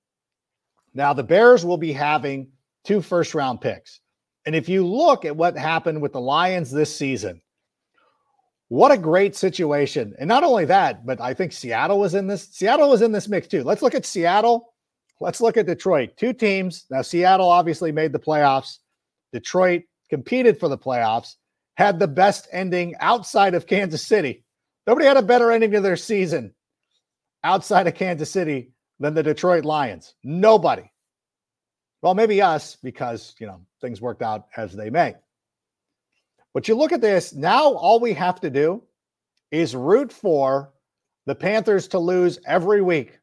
Now, 0.94 1.14
the 1.14 1.24
Bears 1.24 1.66
will 1.66 1.78
be 1.78 1.92
having 1.92 2.48
two 2.86 3.02
first 3.02 3.36
round 3.36 3.62
picks. 3.62 4.00
And 4.46 4.56
if 4.56 4.70
you 4.70 4.86
look 4.86 5.26
at 5.26 5.36
what 5.36 5.58
happened 5.58 6.02
with 6.02 6.14
the 6.14 6.22
Lions 6.22 6.72
this 6.72 6.96
season, 6.96 7.42
what 8.70 8.92
a 8.92 8.98
great 8.98 9.36
situation. 9.36 10.14
And 10.20 10.28
not 10.28 10.44
only 10.44 10.66
that, 10.66 11.06
but 11.06 11.22
I 11.22 11.34
think 11.34 11.52
Seattle 11.52 12.00
was 12.00 12.16
in 12.16 12.28
this. 12.28 12.50
Seattle 12.52 12.90
was 12.90 13.02
in 13.02 13.12
this 13.12 13.28
mix 13.28 13.48
too. 13.48 13.64
Let's 13.64 13.82
look 13.82 13.96
at 13.96 14.06
Seattle. 14.06 14.74
Let's 15.20 15.42
look 15.42 15.58
at 15.58 15.66
Detroit. 15.66 16.12
Two 16.18 16.34
teams. 16.34 16.86
Now, 16.92 17.02
Seattle 17.02 17.50
obviously 17.50 17.92
made 17.92 18.12
the 18.12 18.20
playoffs. 18.20 18.78
Detroit 19.34 19.84
competed 20.10 20.60
for 20.60 20.70
the 20.70 20.78
playoffs, 20.78 21.36
had 21.76 22.00
the 22.00 22.08
best 22.08 22.48
ending 22.52 22.96
outside 23.00 23.54
of 23.56 23.68
Kansas 23.68 24.06
City. 24.06 24.44
Nobody 24.86 25.06
had 25.06 25.18
a 25.18 25.22
better 25.22 25.52
ending 25.52 25.72
to 25.72 25.82
their 25.82 25.98
season 25.98 26.54
outside 27.44 27.88
of 27.88 27.96
Kansas 27.96 28.32
City 28.32 28.72
than 29.00 29.14
the 29.14 29.24
Detroit 29.24 29.66
Lions. 29.66 30.14
Nobody. 30.24 30.90
Well, 32.02 32.14
maybe 32.16 32.42
us 32.42 32.78
because, 32.82 33.36
you 33.40 33.48
know, 33.48 33.62
things 33.82 34.02
worked 34.02 34.22
out 34.22 34.46
as 34.56 34.74
they 34.74 34.90
may. 34.90 35.16
But 36.58 36.68
you 36.68 36.74
look 36.74 36.92
at 36.92 37.02
this, 37.02 37.36
now 37.36 37.74
all 37.74 38.00
we 38.00 38.14
have 38.14 38.42
to 38.42 38.50
do 38.50 38.82
is 39.52 39.76
root 39.76 40.12
for 40.12 40.74
the 41.28 41.36
Panthers 41.36 41.88
to 41.90 42.00
lose 42.00 42.40
every 42.48 42.82
week. 42.82 43.20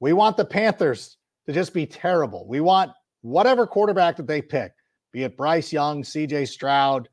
We 0.00 0.14
want 0.14 0.38
the 0.38 0.46
Panthers 0.46 1.18
to 1.44 1.52
just 1.52 1.74
be 1.74 1.84
terrible. 1.84 2.46
We 2.48 2.60
want 2.60 2.92
whatever 3.20 3.66
quarterback 3.66 4.16
that 4.16 4.26
they 4.26 4.40
pick, 4.40 4.72
be 5.12 5.24
it 5.24 5.36
Bryce 5.36 5.70
Young, 5.70 6.02
CJ 6.02 6.48
Stroud, 6.48 7.10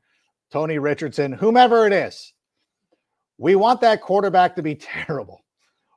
Tony 0.50 0.78
Richardson, 0.78 1.30
whomever 1.30 1.86
it 1.86 1.92
is. 1.92 2.32
We 3.36 3.54
want 3.54 3.82
that 3.82 4.00
quarterback 4.00 4.56
to 4.56 4.62
be 4.62 4.74
terrible. 4.80 5.44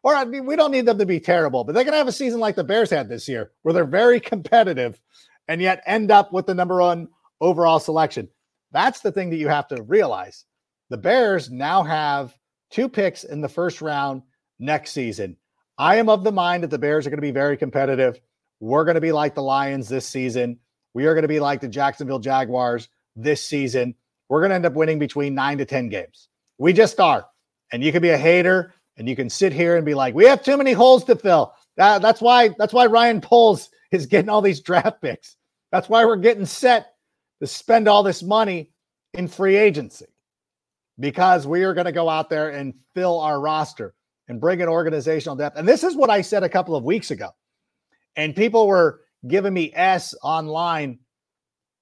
Or 0.03 0.13
I 0.13 0.25
mean, 0.25 0.45
we 0.45 0.57
don't 0.57 0.71
need 0.71 0.87
them 0.87 0.97
to 0.97 1.05
be 1.05 1.21
terrible, 1.21 1.63
but 1.63 1.73
they 1.73 1.85
can 1.85 1.93
have 1.93 2.09
a 2.09 2.11
season 2.11 2.41
like 2.41 2.57
the 2.57 2.65
Bears 2.65 2.89
had 2.89 3.07
this 3.07 3.29
year, 3.29 3.51
where 3.61 3.73
they're 3.73 3.85
very 3.85 4.19
competitive 4.33 4.99
and 5.47 5.61
yet 5.61 5.81
end 5.85 6.11
up 6.11 6.33
with 6.33 6.47
the 6.47 6.53
number 6.53 6.81
one 6.81 7.07
overall 7.39 7.79
selection. 7.79 8.27
That's 8.73 9.01
the 9.01 9.11
thing 9.11 9.29
that 9.29 9.37
you 9.37 9.47
have 9.47 9.67
to 9.69 9.81
realize. 9.83 10.45
The 10.89 10.97
Bears 10.97 11.49
now 11.49 11.83
have 11.83 12.37
two 12.71 12.89
picks 12.89 13.23
in 13.23 13.41
the 13.41 13.49
first 13.49 13.81
round 13.81 14.23
next 14.59 14.91
season. 14.91 15.37
I 15.77 15.95
am 15.97 16.09
of 16.09 16.23
the 16.23 16.31
mind 16.31 16.63
that 16.63 16.69
the 16.69 16.77
Bears 16.77 17.05
are 17.05 17.09
going 17.09 17.17
to 17.17 17.21
be 17.21 17.31
very 17.31 17.55
competitive. 17.55 18.19
We're 18.59 18.83
going 18.83 18.95
to 18.95 19.01
be 19.01 19.11
like 19.11 19.35
the 19.35 19.41
Lions 19.41 19.87
this 19.89 20.07
season. 20.07 20.59
We 20.93 21.05
are 21.05 21.13
going 21.13 21.23
to 21.23 21.27
be 21.27 21.39
like 21.39 21.61
the 21.61 21.67
Jacksonville 21.67 22.19
Jaguars 22.19 22.89
this 23.15 23.43
season. 23.43 23.95
We're 24.29 24.41
going 24.41 24.49
to 24.49 24.55
end 24.55 24.65
up 24.65 24.73
winning 24.73 24.99
between 24.99 25.35
nine 25.35 25.57
to 25.59 25.65
10 25.65 25.89
games. 25.89 26.29
We 26.57 26.73
just 26.73 26.99
are. 26.99 27.25
And 27.71 27.83
you 27.83 27.91
can 27.91 28.01
be 28.01 28.09
a 28.09 28.17
hater 28.17 28.73
and 28.97 29.09
you 29.09 29.15
can 29.15 29.29
sit 29.29 29.53
here 29.53 29.75
and 29.75 29.85
be 29.85 29.95
like, 29.95 30.13
we 30.13 30.25
have 30.25 30.43
too 30.43 30.57
many 30.57 30.73
holes 30.73 31.03
to 31.05 31.15
fill. 31.15 31.53
Uh, 31.79 31.99
that's 31.99 32.21
why 32.21 32.49
that's 32.59 32.73
why 32.73 32.85
Ryan 32.85 33.21
Poles 33.21 33.69
is 33.91 34.05
getting 34.05 34.29
all 34.29 34.41
these 34.41 34.61
draft 34.61 35.01
picks. 35.01 35.35
That's 35.71 35.89
why 35.89 36.05
we're 36.05 36.17
getting 36.17 36.45
set 36.45 36.92
to 37.43 37.47
spend 37.47 37.89
all 37.89 38.03
this 38.03 38.23
money 38.23 38.69
in 39.15 39.27
free 39.27 39.57
agency 39.57 40.05
because 40.97 41.45
we 41.45 41.63
are 41.65 41.73
going 41.73 41.83
to 41.83 41.91
go 41.91 42.07
out 42.07 42.29
there 42.29 42.51
and 42.51 42.73
fill 42.95 43.19
our 43.19 43.41
roster 43.41 43.93
and 44.29 44.39
bring 44.39 44.61
in 44.61 44.69
organizational 44.69 45.35
depth. 45.35 45.57
And 45.57 45.67
this 45.67 45.83
is 45.83 45.97
what 45.97 46.09
I 46.09 46.21
said 46.21 46.43
a 46.43 46.49
couple 46.49 46.73
of 46.73 46.85
weeks 46.85 47.11
ago. 47.11 47.31
And 48.15 48.33
people 48.33 48.65
were 48.65 49.01
giving 49.27 49.53
me 49.53 49.73
S 49.75 50.15
online 50.23 50.99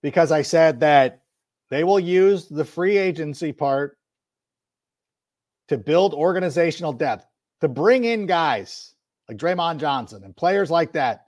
because 0.01 0.31
I 0.31 0.41
said 0.41 0.79
that 0.79 1.21
they 1.69 1.83
will 1.83 1.99
use 1.99 2.47
the 2.47 2.65
free 2.65 2.97
agency 2.97 3.51
part 3.51 3.99
to 5.67 5.77
build 5.77 6.15
organizational 6.15 6.91
depth, 6.91 7.27
to 7.59 7.67
bring 7.67 8.05
in 8.05 8.25
guys 8.25 8.95
like 9.29 9.37
Dre'Mont 9.37 9.77
Johnson 9.77 10.23
and 10.23 10.35
players 10.35 10.71
like 10.71 10.93
that 10.93 11.27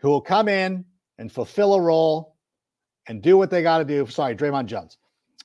who 0.00 0.10
will 0.10 0.20
come 0.20 0.46
in 0.46 0.84
and 1.16 1.32
fulfill 1.32 1.72
a 1.72 1.80
role 1.80 2.29
and 3.10 3.20
do 3.20 3.36
what 3.36 3.50
they 3.50 3.60
got 3.60 3.78
to 3.78 3.84
do. 3.84 4.06
Sorry, 4.06 4.36
Dre'Mont 4.36 4.66
Jones. 4.66 4.96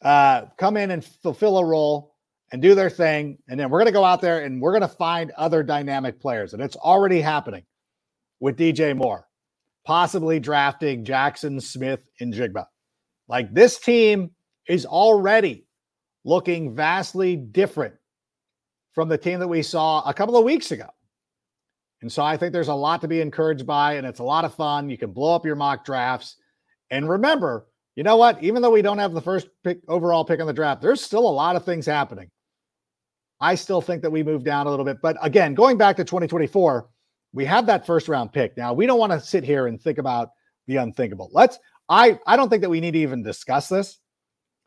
Uh, 0.03 0.43
come 0.55 0.77
in 0.77 0.91
and 0.91 1.03
fulfill 1.03 1.57
a 1.57 1.65
role 1.65 2.13
and 2.51 2.61
do 2.61 2.75
their 2.75 2.91
thing. 2.91 3.39
And 3.49 3.59
then 3.59 3.71
we're 3.71 3.79
going 3.79 3.87
to 3.87 3.91
go 3.91 4.03
out 4.03 4.21
there 4.21 4.43
and 4.43 4.61
we're 4.61 4.71
going 4.71 4.81
to 4.81 4.87
find 4.87 5.31
other 5.31 5.63
dynamic 5.63 6.21
players. 6.21 6.53
And 6.53 6.61
it's 6.61 6.75
already 6.75 7.21
happening 7.21 7.63
with 8.39 8.55
DJ 8.55 8.95
Moore, 8.95 9.27
possibly 9.83 10.39
drafting 10.39 11.03
Jackson 11.03 11.59
Smith 11.59 12.07
and 12.19 12.31
Jigba. 12.31 12.67
Like 13.27 13.51
this 13.51 13.79
team 13.79 14.29
is 14.69 14.85
already 14.85 15.65
looking 16.23 16.75
vastly 16.75 17.35
different 17.35 17.95
from 18.93 19.09
the 19.09 19.17
team 19.17 19.39
that 19.39 19.47
we 19.47 19.63
saw 19.63 20.07
a 20.07 20.13
couple 20.13 20.37
of 20.37 20.45
weeks 20.45 20.71
ago. 20.71 20.89
And 22.03 22.11
so 22.11 22.21
I 22.21 22.37
think 22.37 22.53
there's 22.53 22.67
a 22.67 22.75
lot 22.75 23.01
to 23.01 23.07
be 23.07 23.21
encouraged 23.21 23.65
by, 23.65 23.93
and 23.93 24.05
it's 24.05 24.19
a 24.19 24.23
lot 24.23 24.45
of 24.45 24.53
fun. 24.53 24.91
You 24.91 24.99
can 24.99 25.11
blow 25.11 25.33
up 25.33 25.47
your 25.47 25.55
mock 25.55 25.83
drafts. 25.83 26.35
And 26.91 27.09
remember, 27.09 27.67
you 27.95 28.03
know 28.03 28.17
what? 28.17 28.43
Even 28.43 28.61
though 28.61 28.71
we 28.71 28.81
don't 28.81 28.97
have 28.97 29.13
the 29.13 29.21
first 29.21 29.47
pick 29.63 29.79
overall 29.87 30.25
pick 30.25 30.39
on 30.39 30.47
the 30.47 30.53
draft, 30.53 30.81
there's 30.81 31.01
still 31.01 31.27
a 31.27 31.29
lot 31.29 31.55
of 31.55 31.65
things 31.65 31.85
happening. 31.85 32.29
I 33.39 33.55
still 33.55 33.81
think 33.81 34.01
that 34.01 34.11
we 34.11 34.23
move 34.23 34.43
down 34.43 34.67
a 34.67 34.69
little 34.69 34.85
bit. 34.85 34.97
But 35.01 35.17
again, 35.21 35.53
going 35.53 35.77
back 35.77 35.97
to 35.97 36.03
2024, 36.03 36.87
we 37.33 37.45
have 37.45 37.65
that 37.65 37.85
first 37.85 38.07
round 38.07 38.31
pick. 38.31 38.55
Now, 38.55 38.73
we 38.73 38.85
don't 38.85 38.99
want 38.99 39.11
to 39.11 39.19
sit 39.19 39.43
here 39.43 39.67
and 39.67 39.81
think 39.81 39.97
about 39.97 40.29
the 40.67 40.77
unthinkable. 40.77 41.29
Let's 41.33 41.59
I 41.89 42.19
I 42.25 42.37
don't 42.37 42.49
think 42.49 42.61
that 42.61 42.69
we 42.69 42.79
need 42.79 42.91
to 42.91 42.99
even 42.99 43.23
discuss 43.23 43.67
this 43.67 43.99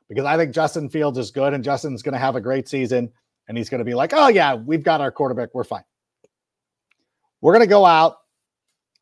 because 0.09 0.25
I 0.25 0.37
think 0.37 0.55
Justin 0.55 0.89
Fields 0.89 1.19
is 1.19 1.31
good 1.31 1.55
and 1.55 1.65
Justin's 1.65 2.03
going 2.03 2.13
to 2.13 2.19
have 2.19 2.37
a 2.37 2.41
great 2.41 2.69
season 2.69 3.11
and 3.49 3.57
he's 3.57 3.69
going 3.69 3.81
to 3.81 3.85
be 3.85 3.95
like, 3.95 4.13
"Oh 4.15 4.29
yeah, 4.29 4.55
we've 4.55 4.83
got 4.83 5.01
our 5.01 5.11
quarterback. 5.11 5.51
We're 5.55 5.65
fine." 5.65 5.83
We're 7.41 7.53
going 7.53 7.65
to 7.65 7.71
go 7.71 7.85
out 7.85 8.19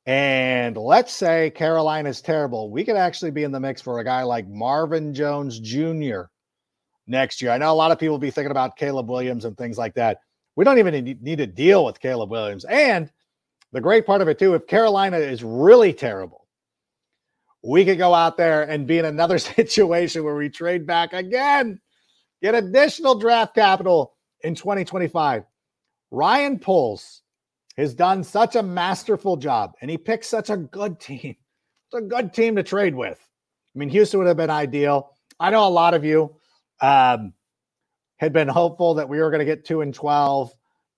and 0.06 0.76
let's 0.76 1.12
say 1.12 1.50
Carolina 1.50 2.08
is 2.08 2.20
terrible. 2.20 2.70
We 2.70 2.84
could 2.84 2.96
actually 2.96 3.32
be 3.32 3.42
in 3.42 3.52
the 3.52 3.60
mix 3.60 3.82
for 3.82 3.98
a 3.98 4.04
guy 4.04 4.22
like 4.22 4.48
Marvin 4.48 5.12
Jones 5.12 5.58
Jr. 5.58 6.22
next 7.06 7.42
year. 7.42 7.50
I 7.50 7.58
know 7.58 7.72
a 7.72 7.74
lot 7.74 7.90
of 7.90 7.98
people 7.98 8.18
be 8.18 8.30
thinking 8.30 8.50
about 8.50 8.76
Caleb 8.76 9.10
Williams 9.10 9.44
and 9.44 9.56
things 9.58 9.78
like 9.78 9.94
that. 9.94 10.20
We 10.54 10.64
don't 10.64 10.78
even 10.78 11.18
need 11.20 11.38
to 11.38 11.46
deal 11.46 11.84
with 11.84 12.00
Caleb 12.00 12.30
Williams. 12.30 12.64
And 12.64 13.10
the 13.72 13.80
great 13.80 14.06
part 14.06 14.22
of 14.22 14.28
it, 14.28 14.38
too, 14.38 14.54
if 14.54 14.66
Carolina 14.66 15.18
is 15.18 15.44
really 15.44 15.92
terrible, 15.92 16.46
we 17.62 17.84
could 17.84 17.98
go 17.98 18.14
out 18.14 18.36
there 18.36 18.62
and 18.62 18.86
be 18.86 18.98
in 18.98 19.04
another 19.04 19.38
situation 19.40 20.24
where 20.24 20.36
we 20.36 20.48
trade 20.48 20.86
back 20.86 21.12
again, 21.12 21.80
get 22.42 22.54
additional 22.54 23.18
draft 23.18 23.54
capital, 23.54 24.16
in 24.42 24.54
2025. 24.54 25.44
Ryan 26.10 26.58
Poles 26.58 27.22
has 27.76 27.94
done 27.94 28.24
such 28.24 28.56
a 28.56 28.62
masterful 28.62 29.36
job 29.36 29.74
and 29.80 29.90
he 29.90 29.98
picked 29.98 30.24
such 30.24 30.50
a 30.50 30.56
good 30.56 31.00
team. 31.00 31.36
It's 31.92 32.02
a 32.02 32.04
good 32.04 32.34
team 32.34 32.56
to 32.56 32.64
trade 32.64 32.96
with. 32.96 33.16
I 33.16 33.78
mean, 33.78 33.88
Houston 33.90 34.18
would 34.18 34.26
have 34.26 34.36
been 34.36 34.50
ideal. 34.50 35.12
I 35.38 35.50
know 35.50 35.64
a 35.64 35.70
lot 35.70 35.94
of 35.94 36.04
you 36.04 36.34
um, 36.80 37.32
had 38.16 38.32
been 38.32 38.48
hopeful 38.48 38.94
that 38.94 39.08
we 39.08 39.20
were 39.20 39.30
going 39.30 39.38
to 39.38 39.44
get 39.44 39.64
two 39.64 39.82
and 39.82 39.94
12, 39.94 40.50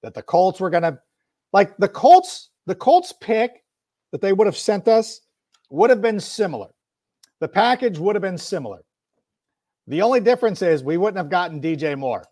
that 0.03 0.15
the 0.15 0.23
Colts 0.23 0.61
were 0.61 0.71
going 0.71 0.85
to, 0.85 0.99
like 1.53 1.77
the 1.77 1.89
Colts, 1.89 2.49
the 2.65 2.75
Colts 2.75 3.13
pick 3.21 3.63
that 4.13 4.23
they 4.23 4.33
would 4.33 4.47
have 4.47 4.57
sent 4.57 4.89
us 4.89 5.21
would 5.69 5.91
have 5.91 6.01
been 6.01 6.19
similar. 6.19 6.69
The 7.41 7.49
package 7.49 7.99
would 7.99 8.15
have 8.15 8.23
been 8.23 8.39
similar. 8.39 8.83
The 9.87 10.03
only 10.03 10.21
difference 10.21 10.63
is 10.63 10.83
we 10.83 10.97
wouldn't 10.97 11.19
have 11.19 11.31
gotten 11.31 11.61
DJ 11.61 11.99
Moore. 11.99 12.25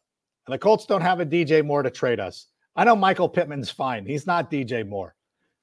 And 0.46 0.54
the 0.54 0.58
Colts 0.58 0.86
don't 0.86 1.02
have 1.02 1.20
a 1.20 1.26
DJ 1.26 1.64
Moore 1.64 1.82
to 1.82 1.90
trade 1.90 2.20
us. 2.20 2.46
I 2.76 2.84
know 2.84 2.94
Michael 2.94 3.28
Pittman's 3.28 3.70
fine. 3.70 4.04
He's 4.04 4.26
not 4.26 4.50
DJ 4.50 4.86
Moore. 4.86 5.14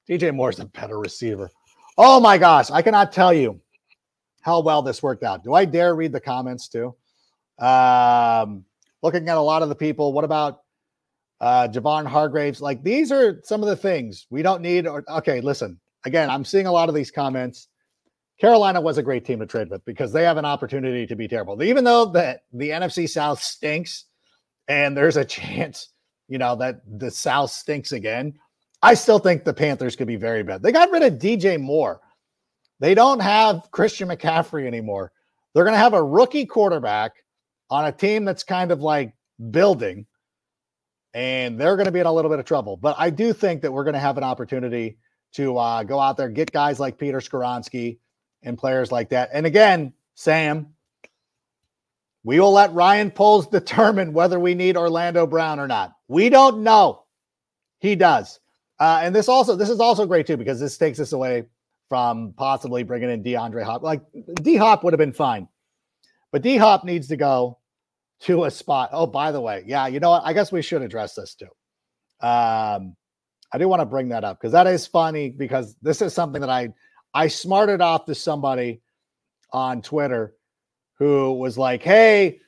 DJ 0.10 0.34
Moore's 0.34 0.60
a 0.60 0.65
better 0.65 1.00
receiver. 1.00 1.50
Oh 1.98 2.20
my 2.20 2.38
gosh, 2.38 2.72
I 2.72 2.82
cannot 2.82 3.12
tell 3.12 3.32
you 3.32 3.62
how 4.41 4.62
well 4.62 4.82
this 4.82 5.03
worked 5.03 5.24
out. 5.24 5.43
Do 5.43 5.53
I 5.53 5.65
dare 5.65 5.96
read 5.96 6.12
the 6.12 6.20
comments 6.20 6.67
too? 6.67 6.96
Um, 7.60 8.65
looking 9.03 9.29
at 9.29 9.38
a 9.38 9.41
lot 9.41 9.62
of 9.62 9.70
the 9.70 9.75
people, 9.75 10.12
what 10.12 10.25
about 10.25 10.62
uh 11.39 11.67
Javon 11.67 12.05
Hargraves? 12.05 12.62
Like 12.62 12.84
these 12.84 13.12
are 13.12 13.39
some 13.43 13.62
of 13.62 13.70
the 13.70 13.75
things 13.75 14.25
we 14.29 14.41
don't 14.41 14.62
need. 14.62 14.88
Or 14.88 15.03
okay, 15.08 15.39
listen. 15.39 15.79
Again, 16.05 16.29
I'm 16.29 16.43
seeing 16.43 16.65
a 16.65 16.72
lot 16.72 16.89
of 16.89 16.96
these 16.96 17.12
comments. 17.12 17.70
Carolina 18.41 18.82
was 18.82 18.98
a 18.98 19.03
great 19.03 19.24
team 19.24 19.39
to 19.39 19.46
trade 19.46 19.70
with 19.70 19.86
because 19.86 20.12
they 20.12 20.24
have 20.24 20.38
an 20.38 20.46
opportunity 20.46 21.05
to 21.05 21.15
be 21.15 21.27
terrible. 21.27 21.62
Even 21.63 21.84
though 21.84 22.05
the, 22.05 22.41
the 22.51 22.72
NFC 22.72 23.08
South 23.08 23.41
stinks 23.41 24.05
and 24.67 24.98
there's 24.98 25.15
a 25.15 25.24
chance 25.39 25.92
you 26.27 26.37
know, 26.37 26.55
that 26.55 26.81
the 26.99 27.11
South 27.11 27.51
stinks 27.51 27.91
again. 27.91 28.33
I 28.81 28.95
still 28.95 29.19
think 29.19 29.43
the 29.43 29.53
Panthers 29.53 29.95
could 29.95 30.07
be 30.07 30.15
very 30.15 30.43
bad. 30.43 30.61
They 30.61 30.71
got 30.71 30.91
rid 30.91 31.03
of 31.03 31.13
DJ 31.13 31.59
Moore. 31.59 32.01
They 32.79 32.93
don't 32.93 33.21
have 33.21 33.69
Christian 33.71 34.09
McCaffrey 34.09 34.67
anymore. 34.67 35.11
They're 35.53 35.63
going 35.63 35.75
to 35.75 35.79
have 35.79 35.93
a 35.93 36.03
rookie 36.03 36.45
quarterback 36.45 37.13
on 37.69 37.85
a 37.85 37.91
team 37.91 38.25
that's 38.25 38.43
kind 38.43 38.71
of 38.71 38.81
like 38.81 39.13
building, 39.51 40.05
and 41.13 41.59
they're 41.59 41.75
going 41.75 41.85
to 41.85 41.91
be 41.91 41.99
in 41.99 42.05
a 42.05 42.13
little 42.13 42.29
bit 42.29 42.39
of 42.39 42.45
trouble. 42.45 42.75
But 42.75 42.95
I 42.99 43.09
do 43.09 43.31
think 43.31 43.61
that 43.61 43.71
we're 43.71 43.83
going 43.83 43.93
to 43.93 43.99
have 43.99 44.17
an 44.17 44.23
opportunity 44.23 44.97
to 45.33 45.57
uh, 45.57 45.83
go 45.83 45.99
out 45.99 46.17
there, 46.17 46.29
get 46.29 46.51
guys 46.51 46.79
like 46.79 46.97
Peter 46.97 47.19
Skoronski 47.19 47.99
and 48.43 48.57
players 48.57 48.91
like 48.91 49.09
that. 49.09 49.29
And 49.33 49.45
again, 49.45 49.93
Sam, 50.15 50.73
we 52.23 52.39
will 52.39 52.51
let 52.51 52.73
Ryan 52.73 53.11
Poles 53.11 53.47
determine 53.51 54.13
whether 54.13 54.39
we 54.39 54.55
need 54.55 54.77
Orlando 54.77 55.25
Brown 55.25 55.59
or 55.59 55.67
not. 55.67 55.93
We 56.13 56.29
don't 56.29 56.62
know. 56.62 57.05
He 57.79 57.96
does. 57.96 58.39
Uh, 58.79 59.00
and 59.01 59.15
this 59.15 59.27
also 59.27 59.55
this 59.55 59.70
is 59.72 59.79
also 59.79 60.05
great 60.05 60.27
too 60.27 60.38
because 60.38 60.60
this 60.60 60.77
takes 60.77 61.00
us 61.00 61.12
away 61.12 61.46
from 61.89 62.34
possibly 62.38 62.84
bringing 62.84 63.10
in 63.10 63.24
DeAndre 63.24 63.63
Hop. 63.63 63.82
Like 63.82 64.01
D 64.36 64.55
Hop 64.55 64.84
would 64.84 64.93
have 64.93 65.00
been 65.00 65.12
fine, 65.12 65.48
but 66.32 66.43
D 66.43 66.55
Hop 66.58 66.84
needs 66.84 67.08
to 67.08 67.17
go 67.17 67.58
to 68.22 68.43
a 68.43 68.51
spot. 68.51 68.91
Oh, 68.93 69.08
by 69.08 69.32
the 69.32 69.41
way, 69.41 69.63
yeah, 69.65 69.88
you 69.88 70.00
know 70.00 70.12
what? 70.12 70.22
I 70.24 70.34
guess 70.34 70.51
we 70.51 70.62
should 70.62 70.84
address 70.84 71.15
this 71.15 71.34
too. 71.34 71.48
Um, 72.22 72.96
I 73.51 73.58
do 73.58 73.67
want 73.67 73.79
to 73.79 73.86
bring 73.88 74.10
that 74.10 74.24
up 74.24 74.39
because 74.39 74.51
that 74.51 74.67
is 74.67 74.86
funny 74.86 75.32
because 75.32 75.75
this 75.82 76.00
is 76.00 76.13
something 76.13 76.41
that 76.41 76.50
I 76.50 76.70
I 77.15 77.27
smarted 77.27 77.82
off 77.82 78.05
to 78.05 78.13
somebody 78.13 78.82
on 79.51 79.82
Twitter 79.82 80.36
who 81.00 81.34
was 81.34 81.58
like, 81.58 81.82
"Hey, 81.82 82.39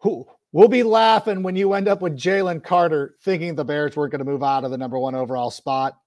who 0.00 0.26
we'll 0.52 0.68
be 0.68 0.82
laughing 0.82 1.42
when 1.42 1.56
you 1.56 1.72
end 1.74 1.88
up 1.88 2.00
with 2.00 2.16
Jalen 2.16 2.62
Carter, 2.62 3.16
thinking 3.22 3.54
the 3.54 3.64
Bears 3.64 3.96
weren't 3.96 4.12
going 4.12 4.24
to 4.24 4.30
move 4.30 4.42
out 4.42 4.64
of 4.64 4.70
the 4.70 4.78
number 4.78 4.98
one 4.98 5.14
overall 5.14 5.50
spot." 5.50 5.98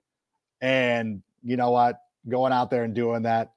And 0.62 1.22
you 1.44 1.58
know 1.58 1.72
what? 1.72 2.00
Going 2.28 2.54
out 2.54 2.70
there 2.70 2.84
and 2.84 2.94
doing 2.94 3.24
that. 3.24 3.54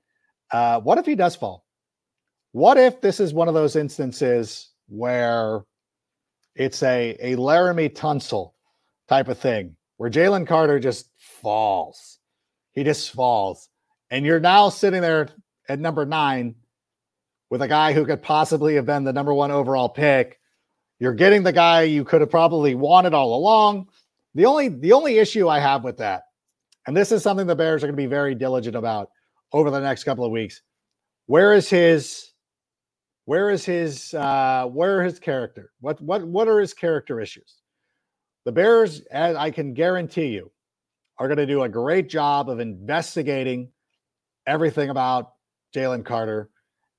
Uh, 0.50 0.80
what 0.80 0.98
if 0.98 1.06
he 1.06 1.14
does 1.14 1.35
fall? 1.35 1.64
What 2.52 2.76
if 2.76 3.00
this 3.00 3.18
is 3.18 3.33
one 3.33 3.48
of 3.48 3.54
those 3.54 3.76
instances 3.76 4.70
where 4.88 5.64
it's 6.54 6.83
a 6.83 7.16
a 7.20 7.37
Laremy 7.37 7.94
Tunsil 7.94 8.52
type 9.09 9.28
of 9.28 9.38
thing, 9.38 9.76
where 9.96 10.11
Jalen 10.11 10.46
Carter 10.46 10.78
just 10.78 11.09
falls, 11.16 12.18
he 12.72 12.85
just 12.85 13.11
falls, 13.11 13.68
and 14.11 14.26
you're 14.26 14.40
now 14.40 14.68
sitting 14.68 15.00
there 15.00 15.30
at 15.68 15.80
number 15.80 16.04
nine 16.04 16.56
with 17.48 17.62
a 17.62 17.68
guy 17.68 17.92
who 17.92 18.04
could 18.04 18.22
possibly 18.22 18.74
have 18.74 18.87
been 18.87 19.04
the 19.04 19.12
number 19.12 19.33
one 19.33 19.50
overall 19.50 19.88
pick. 19.88 20.38
You're 21.02 21.12
getting 21.12 21.42
the 21.42 21.52
guy 21.52 21.82
you 21.82 22.04
could 22.04 22.20
have 22.20 22.30
probably 22.30 22.76
wanted 22.76 23.12
all 23.12 23.34
along. 23.34 23.88
The 24.36 24.46
only 24.46 24.68
the 24.68 24.92
only 24.92 25.18
issue 25.18 25.48
I 25.48 25.58
have 25.58 25.82
with 25.82 25.96
that, 25.96 26.22
and 26.86 26.96
this 26.96 27.10
is 27.10 27.24
something 27.24 27.44
the 27.44 27.56
Bears 27.56 27.82
are 27.82 27.88
going 27.88 27.96
to 27.96 28.00
be 28.00 28.06
very 28.06 28.36
diligent 28.36 28.76
about 28.76 29.10
over 29.52 29.68
the 29.68 29.80
next 29.80 30.04
couple 30.04 30.24
of 30.24 30.30
weeks. 30.30 30.62
Where 31.26 31.54
is 31.54 31.68
his 31.68 32.30
where 33.24 33.50
is 33.50 33.64
his 33.64 34.14
uh 34.14 34.66
where 34.66 35.02
his 35.02 35.18
character? 35.18 35.72
What 35.80 36.00
what 36.00 36.22
what 36.22 36.46
are 36.46 36.60
his 36.60 36.72
character 36.72 37.20
issues? 37.20 37.56
The 38.44 38.52
Bears, 38.52 39.00
as 39.10 39.34
I 39.34 39.50
can 39.50 39.74
guarantee 39.74 40.28
you, 40.28 40.52
are 41.18 41.26
going 41.26 41.38
to 41.38 41.46
do 41.46 41.64
a 41.64 41.68
great 41.68 42.08
job 42.08 42.48
of 42.48 42.60
investigating 42.60 43.72
everything 44.46 44.88
about 44.88 45.32
Jalen 45.74 46.04
Carter 46.04 46.50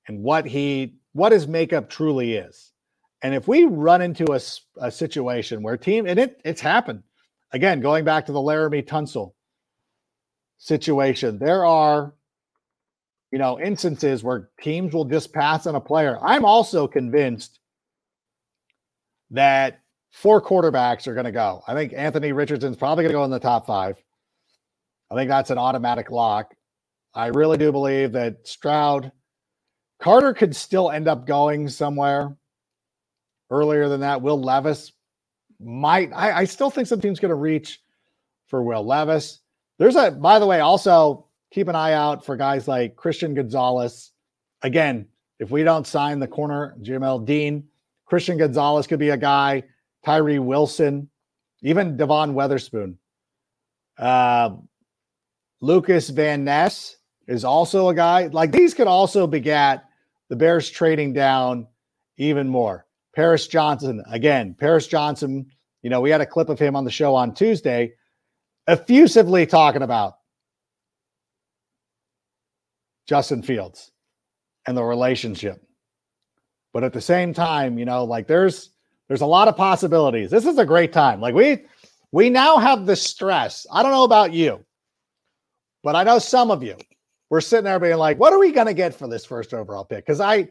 and 0.08 0.22
what 0.22 0.44
he 0.44 0.96
what 1.14 1.32
his 1.32 1.48
makeup 1.48 1.88
truly 1.88 2.34
is. 2.34 2.73
And 3.24 3.34
if 3.34 3.48
we 3.48 3.64
run 3.64 4.02
into 4.02 4.34
a, 4.34 4.40
a 4.76 4.90
situation 4.90 5.62
where 5.62 5.78
team 5.78 6.06
and 6.06 6.18
it 6.18 6.42
it's 6.44 6.60
happened 6.60 7.02
again, 7.52 7.80
going 7.80 8.04
back 8.04 8.26
to 8.26 8.32
the 8.32 8.38
Laremy 8.38 8.86
Tunsil 8.86 9.32
situation, 10.58 11.38
there 11.38 11.64
are 11.64 12.12
you 13.32 13.38
know 13.38 13.58
instances 13.58 14.22
where 14.22 14.50
teams 14.60 14.92
will 14.92 15.06
just 15.06 15.32
pass 15.32 15.66
on 15.66 15.74
a 15.74 15.80
player. 15.80 16.18
I'm 16.22 16.44
also 16.44 16.86
convinced 16.86 17.60
that 19.30 19.80
four 20.12 20.42
quarterbacks 20.42 21.06
are 21.06 21.14
going 21.14 21.24
to 21.24 21.32
go. 21.32 21.62
I 21.66 21.72
think 21.72 21.94
Anthony 21.96 22.32
Richardson's 22.32 22.76
probably 22.76 23.04
going 23.04 23.12
to 23.12 23.18
go 23.18 23.24
in 23.24 23.30
the 23.30 23.40
top 23.40 23.66
five. 23.66 23.96
I 25.10 25.14
think 25.14 25.30
that's 25.30 25.50
an 25.50 25.56
automatic 25.56 26.10
lock. 26.10 26.54
I 27.14 27.28
really 27.28 27.56
do 27.56 27.72
believe 27.72 28.12
that 28.12 28.46
Stroud 28.46 29.12
Carter 29.98 30.34
could 30.34 30.54
still 30.54 30.90
end 30.90 31.08
up 31.08 31.26
going 31.26 31.70
somewhere 31.70 32.36
earlier 33.50 33.88
than 33.88 34.00
that. 34.00 34.22
Will 34.22 34.40
Levis 34.40 34.92
might. 35.60 36.10
I, 36.14 36.38
I 36.38 36.44
still 36.44 36.70
think 36.70 36.88
some 36.88 37.00
team's 37.00 37.20
going 37.20 37.30
to 37.30 37.36
reach 37.36 37.80
for 38.46 38.62
Will 38.62 38.84
Levis. 38.84 39.40
There's 39.78 39.96
a, 39.96 40.10
by 40.10 40.38
the 40.38 40.46
way, 40.46 40.60
also 40.60 41.26
keep 41.50 41.68
an 41.68 41.76
eye 41.76 41.92
out 41.92 42.24
for 42.24 42.36
guys 42.36 42.68
like 42.68 42.96
Christian 42.96 43.34
Gonzalez. 43.34 44.12
Again, 44.62 45.06
if 45.38 45.50
we 45.50 45.62
don't 45.62 45.86
sign 45.86 46.18
the 46.18 46.26
corner, 46.26 46.76
Jamel 46.80 47.24
Dean, 47.24 47.64
Christian 48.06 48.38
Gonzalez 48.38 48.86
could 48.86 48.98
be 48.98 49.10
a 49.10 49.16
guy, 49.16 49.64
Tyree 50.04 50.38
Wilson, 50.38 51.08
even 51.62 51.96
Devon 51.96 52.34
Witherspoon. 52.34 52.98
Uh, 53.98 54.50
Lukas 55.60 56.10
Van 56.10 56.44
Ness 56.44 56.96
is 57.26 57.44
also 57.44 57.88
a 57.88 57.94
guy 57.94 58.26
like 58.26 58.52
these 58.52 58.74
could 58.74 58.86
also 58.86 59.26
begat 59.26 59.84
the 60.28 60.36
Bears 60.36 60.68
trading 60.68 61.12
down 61.12 61.66
even 62.16 62.48
more. 62.48 62.86
Paris 63.14 63.46
Johnson, 63.46 64.02
again, 64.10 64.54
Paris 64.58 64.86
Johnson, 64.86 65.46
you 65.82 65.90
know, 65.90 66.00
we 66.00 66.10
had 66.10 66.20
a 66.20 66.26
clip 66.26 66.48
of 66.48 66.58
him 66.58 66.76
on 66.76 66.84
the 66.84 66.90
show 66.90 67.14
on 67.14 67.34
Tuesday, 67.34 67.92
effusively 68.68 69.46
talking 69.46 69.82
about 69.82 70.14
Justin 73.06 73.42
Fields 73.42 73.92
and 74.66 74.76
the 74.76 74.82
relationship. 74.82 75.62
But 76.72 76.84
at 76.84 76.92
the 76.92 77.00
same 77.00 77.34
time, 77.34 77.78
you 77.78 77.84
know, 77.84 78.04
like 78.04 78.26
there's 78.26 78.70
there's 79.08 79.20
a 79.20 79.26
lot 79.26 79.48
of 79.48 79.56
possibilities. 79.56 80.30
This 80.30 80.46
is 80.46 80.58
a 80.58 80.64
great 80.64 80.92
time. 80.92 81.20
Like 81.20 81.34
we 81.34 81.66
we 82.10 82.30
now 82.30 82.56
have 82.56 82.86
the 82.86 82.96
stress. 82.96 83.66
I 83.70 83.82
don't 83.82 83.92
know 83.92 84.04
about 84.04 84.32
you, 84.32 84.64
but 85.82 85.94
I 85.94 86.02
know 86.02 86.18
some 86.18 86.50
of 86.50 86.62
you 86.62 86.76
we're 87.34 87.40
sitting 87.40 87.64
there 87.64 87.80
being 87.80 87.96
like, 87.96 88.18
what 88.20 88.32
are 88.32 88.38
we 88.38 88.52
to 88.52 88.74
get 88.74 88.94
for 88.94 89.08
this 89.08 89.24
first 89.24 89.54
overall 89.54 89.84
pick? 89.84 90.06
Because 90.06 90.20
I, 90.20 90.48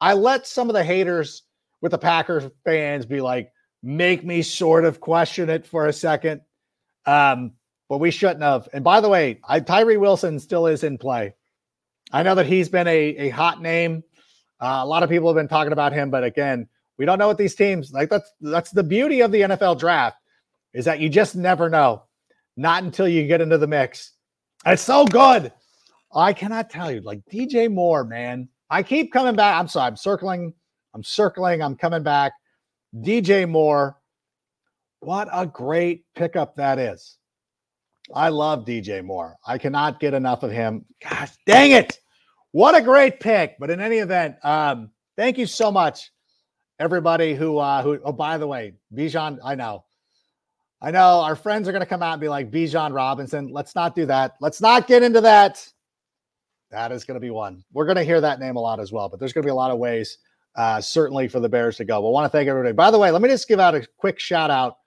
I 0.00 0.14
let 0.14 0.48
some 0.48 0.68
of 0.68 0.74
the 0.74 0.82
haters 0.82 1.44
with 1.84 1.90
the 1.90 1.98
Packers 1.98 2.50
fans 2.64 3.04
be 3.04 3.20
like, 3.20 3.52
make 3.82 4.24
me 4.24 4.40
sort 4.40 4.86
of 4.86 5.00
question 5.00 5.50
it 5.50 5.66
for 5.66 5.86
a 5.86 5.92
second. 5.92 6.40
Um, 7.04 7.52
but 7.90 7.98
we 7.98 8.10
shouldn't 8.10 8.40
have. 8.40 8.70
And 8.72 8.82
by 8.82 9.02
the 9.02 9.10
way, 9.10 9.38
I, 9.46 9.60
Tyree 9.60 9.98
Wilson 9.98 10.40
still 10.40 10.66
is 10.66 10.82
in 10.82 10.96
play. 10.96 11.34
I 12.10 12.22
know 12.22 12.36
that 12.36 12.46
he's 12.46 12.70
been 12.70 12.88
a, 12.88 12.98
a 12.98 13.28
hot 13.28 13.60
name. 13.60 14.02
Uh, 14.58 14.80
a 14.82 14.86
lot 14.86 15.02
of 15.02 15.10
people 15.10 15.28
have 15.28 15.36
been 15.36 15.46
talking 15.46 15.74
about 15.74 15.92
him, 15.92 16.08
but 16.08 16.24
again, 16.24 16.68
we 16.96 17.04
don't 17.04 17.18
know 17.18 17.26
what 17.26 17.36
these 17.36 17.54
teams 17.54 17.92
like. 17.92 18.08
That's 18.08 18.32
that's 18.40 18.70
the 18.70 18.82
beauty 18.82 19.20
of 19.20 19.30
the 19.30 19.42
NFL 19.42 19.78
draft 19.78 20.16
is 20.72 20.86
that 20.86 21.00
you 21.00 21.10
just 21.10 21.36
never 21.36 21.68
know. 21.68 22.04
Not 22.56 22.82
until 22.82 23.06
you 23.06 23.26
get 23.26 23.42
into 23.42 23.58
the 23.58 23.66
mix. 23.66 24.12
It's 24.64 24.80
so 24.80 25.04
good. 25.04 25.52
I 26.14 26.32
cannot 26.32 26.70
tell 26.70 26.90
you, 26.90 27.02
like 27.02 27.20
DJ 27.30 27.70
Moore, 27.70 28.04
man. 28.04 28.48
I 28.70 28.82
keep 28.82 29.12
coming 29.12 29.36
back. 29.36 29.60
I'm 29.60 29.68
sorry, 29.68 29.88
I'm 29.88 29.96
circling, 29.98 30.54
I'm 30.94 31.02
circling, 31.02 31.62
I'm 31.62 31.76
coming 31.76 32.02
back. 32.02 32.32
DJ 32.96 33.48
Moore 33.48 33.96
What 35.00 35.28
a 35.32 35.46
great 35.46 36.04
pickup 36.14 36.56
that 36.56 36.78
is. 36.78 37.18
I 38.14 38.28
love 38.28 38.64
DJ 38.64 39.04
Moore. 39.04 39.36
I 39.46 39.58
cannot 39.58 39.98
get 39.98 40.14
enough 40.14 40.42
of 40.42 40.50
him. 40.50 40.84
Gosh, 41.02 41.32
dang 41.46 41.72
it. 41.72 41.98
What 42.52 42.76
a 42.76 42.82
great 42.82 43.18
pick. 43.18 43.56
But 43.58 43.70
in 43.70 43.80
any 43.80 43.96
event, 43.98 44.36
um, 44.44 44.90
thank 45.16 45.38
you 45.38 45.46
so 45.46 45.72
much, 45.72 46.12
everybody 46.78 47.34
who, 47.34 47.58
uh, 47.58 47.82
who, 47.82 47.98
oh, 48.04 48.12
by 48.12 48.38
the 48.38 48.46
way, 48.46 48.74
Bijan, 48.94 49.38
I 49.42 49.54
know. 49.54 49.84
I 50.80 50.90
know 50.90 51.20
our 51.20 51.34
friends 51.34 51.66
are 51.66 51.72
going 51.72 51.80
to 51.80 51.86
come 51.86 52.02
out 52.02 52.12
and 52.12 52.20
be 52.20 52.28
like 52.28 52.50
Bijan 52.50 52.94
Robinson. 52.94 53.48
Let's 53.48 53.74
not 53.74 53.96
do 53.96 54.06
that. 54.06 54.34
Let's 54.40 54.60
not 54.60 54.86
get 54.86 55.02
into 55.02 55.22
that. 55.22 55.66
That 56.70 56.92
is 56.92 57.04
going 57.04 57.14
to 57.14 57.20
be 57.20 57.30
one. 57.30 57.64
We're 57.72 57.86
going 57.86 57.96
to 57.96 58.04
hear 58.04 58.20
that 58.20 58.38
name 58.38 58.56
a 58.56 58.60
lot 58.60 58.80
as 58.80 58.92
well, 58.92 59.08
but 59.08 59.18
there's 59.18 59.32
going 59.32 59.42
to 59.42 59.46
be 59.46 59.50
a 59.52 59.54
lot 59.54 59.70
of 59.70 59.78
ways, 59.78 60.18
uh, 60.56 60.80
certainly 60.80 61.28
for 61.28 61.40
the 61.40 61.48
Bears 61.48 61.76
to 61.78 61.84
go. 61.84 62.00
But 62.00 62.08
I 62.08 62.10
want 62.10 62.24
to 62.24 62.36
thank 62.36 62.48
everybody. 62.48 62.72
By 62.72 62.90
the 62.90 62.98
way, 62.98 63.10
let 63.10 63.22
me 63.22 63.28
just 63.28 63.48
give 63.48 63.60
out 63.60 63.74
a 63.74 63.86
quick 63.98 64.18
shout 64.20 64.50
out 64.50 64.78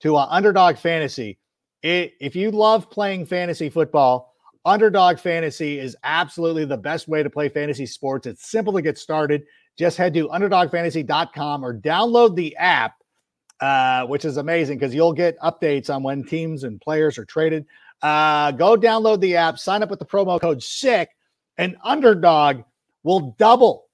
to 0.00 0.16
uh, 0.16 0.26
Underdog 0.28 0.76
Fantasy. 0.76 1.38
It, 1.82 2.14
if 2.20 2.36
you 2.36 2.50
love 2.50 2.90
playing 2.90 3.26
fantasy 3.26 3.68
football, 3.68 4.34
Underdog 4.64 5.18
Fantasy 5.18 5.78
is 5.78 5.96
absolutely 6.04 6.64
the 6.64 6.76
best 6.76 7.08
way 7.08 7.22
to 7.22 7.30
play 7.30 7.48
fantasy 7.48 7.86
sports. 7.86 8.26
It's 8.26 8.50
simple 8.50 8.72
to 8.74 8.82
get 8.82 8.98
started. 8.98 9.44
Just 9.76 9.96
head 9.96 10.14
to 10.14 10.28
underdogfantasy.com 10.28 11.64
or 11.64 11.78
download 11.78 12.36
the 12.36 12.56
app, 12.56 12.94
uh, 13.60 14.06
which 14.06 14.24
is 14.24 14.36
amazing 14.36 14.78
because 14.78 14.94
you'll 14.94 15.12
get 15.12 15.38
updates 15.40 15.92
on 15.92 16.02
when 16.02 16.24
teams 16.24 16.62
and 16.64 16.80
players 16.80 17.18
are 17.18 17.24
traded. 17.24 17.66
Uh, 18.02 18.50
go 18.52 18.76
download 18.76 19.20
the 19.20 19.36
app, 19.36 19.58
sign 19.58 19.82
up 19.82 19.90
with 19.90 19.98
the 19.98 20.04
promo 20.04 20.40
code 20.40 20.62
SICK, 20.62 21.08
and 21.56 21.76
Underdog 21.82 22.62
will 23.02 23.34
double 23.38 23.86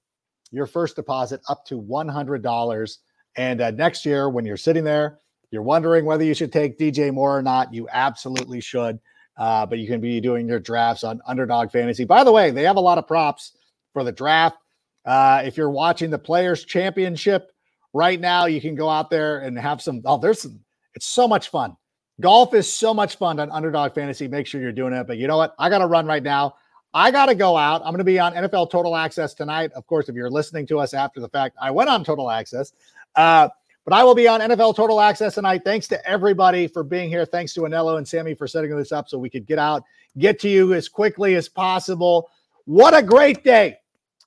your 0.51 0.65
first 0.65 0.95
deposit 0.95 1.41
up 1.49 1.65
to 1.65 1.81
$100. 1.81 2.97
And 3.35 3.61
uh, 3.61 3.71
next 3.71 4.05
year, 4.05 4.29
when 4.29 4.45
you're 4.45 4.57
sitting 4.57 4.83
there, 4.83 5.19
you're 5.51 5.61
wondering 5.63 6.05
whether 6.05 6.23
you 6.23 6.33
should 6.33 6.51
take 6.51 6.77
DJ 6.77 7.13
Moore 7.13 7.37
or 7.37 7.41
not, 7.41 7.73
you 7.73 7.87
absolutely 7.91 8.61
should. 8.61 8.99
Uh, 9.37 9.65
but 9.65 9.79
you 9.79 9.87
can 9.87 10.01
be 10.01 10.19
doing 10.19 10.47
your 10.47 10.59
drafts 10.59 11.03
on 11.03 11.21
Underdog 11.25 11.71
Fantasy. 11.71 12.03
By 12.03 12.25
the 12.25 12.31
way, 12.31 12.51
they 12.51 12.63
have 12.63 12.75
a 12.75 12.81
lot 12.81 12.97
of 12.97 13.07
props 13.07 13.53
for 13.93 14.03
the 14.03 14.11
draft. 14.11 14.57
Uh, 15.05 15.41
if 15.45 15.55
you're 15.55 15.69
watching 15.69 16.09
the 16.09 16.19
Players 16.19 16.65
Championship 16.65 17.51
right 17.93 18.19
now, 18.19 18.47
you 18.47 18.59
can 18.59 18.75
go 18.75 18.89
out 18.89 19.09
there 19.09 19.39
and 19.39 19.57
have 19.57 19.81
some. 19.81 20.01
Oh, 20.05 20.17
there's 20.17 20.41
some. 20.41 20.59
It's 20.93 21.05
so 21.05 21.25
much 21.25 21.49
fun. 21.49 21.77
Golf 22.19 22.53
is 22.53 22.71
so 22.71 22.93
much 22.93 23.15
fun 23.15 23.39
on 23.39 23.49
Underdog 23.49 23.95
Fantasy. 23.95 24.27
Make 24.27 24.45
sure 24.45 24.59
you're 24.59 24.73
doing 24.73 24.93
it. 24.93 25.07
But 25.07 25.17
you 25.17 25.27
know 25.27 25.37
what? 25.37 25.55
I 25.57 25.69
got 25.69 25.77
to 25.77 25.87
run 25.87 26.05
right 26.05 26.21
now. 26.21 26.55
I 26.93 27.11
got 27.11 27.27
to 27.27 27.35
go 27.35 27.55
out. 27.55 27.81
I'm 27.81 27.91
going 27.91 27.99
to 27.99 28.03
be 28.03 28.19
on 28.19 28.33
NFL 28.33 28.71
Total 28.71 28.95
Access 28.95 29.33
tonight. 29.33 29.71
Of 29.73 29.85
course, 29.85 30.09
if 30.09 30.15
you're 30.15 30.29
listening 30.29 30.65
to 30.67 30.79
us 30.79 30.93
after 30.93 31.19
the 31.19 31.29
fact, 31.29 31.55
I 31.61 31.71
went 31.71 31.89
on 31.89 32.03
Total 32.03 32.29
Access. 32.31 32.73
Uh, 33.15 33.49
but 33.85 33.93
I 33.93 34.03
will 34.03 34.15
be 34.15 34.27
on 34.27 34.39
NFL 34.39 34.75
Total 34.75 34.99
Access 35.01 35.35
tonight. 35.35 35.61
Thanks 35.63 35.87
to 35.87 36.07
everybody 36.07 36.67
for 36.67 36.83
being 36.83 37.09
here. 37.09 37.25
Thanks 37.25 37.53
to 37.55 37.61
Anello 37.61 37.97
and 37.97 38.07
Sammy 38.07 38.33
for 38.33 38.47
setting 38.47 38.75
this 38.75 38.91
up 38.91 39.09
so 39.09 39.17
we 39.17 39.29
could 39.29 39.45
get 39.45 39.59
out, 39.59 39.83
get 40.17 40.39
to 40.41 40.49
you 40.49 40.73
as 40.73 40.87
quickly 40.87 41.35
as 41.35 41.49
possible. 41.49 42.29
What 42.65 42.95
a 42.95 43.01
great 43.01 43.43
day 43.43 43.77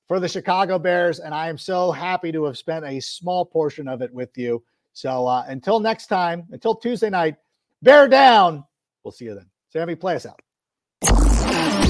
for 0.09 0.21
the 0.21 0.29
Chicago 0.29 0.79
Bears. 0.79 1.21
And 1.21 1.35
I 1.35 1.49
am 1.49 1.59
so 1.59 1.93
happy 1.93 2.33
to 2.33 2.45
have 2.45 2.59
spent 2.59 2.85
a 2.85 3.01
small 3.01 3.45
portion 3.45 3.89
of 3.89 4.03
it 4.03 4.13
with 4.13 4.37
you. 4.37 4.63
So 4.95 5.27
uh, 5.27 5.45
until 5.47 5.81
next 5.81 6.09
time, 6.09 6.45
until 6.51 6.75
Tuesday 6.75 7.11
night, 7.11 7.37
bear 7.83 8.09
down. 8.09 8.65
We'll 9.05 9.13
see 9.13 9.27
you 9.27 9.35
then. 9.35 9.47
Sammy, 9.71 9.95
play 9.95 10.17
us 10.17 10.27
out. 10.27 11.81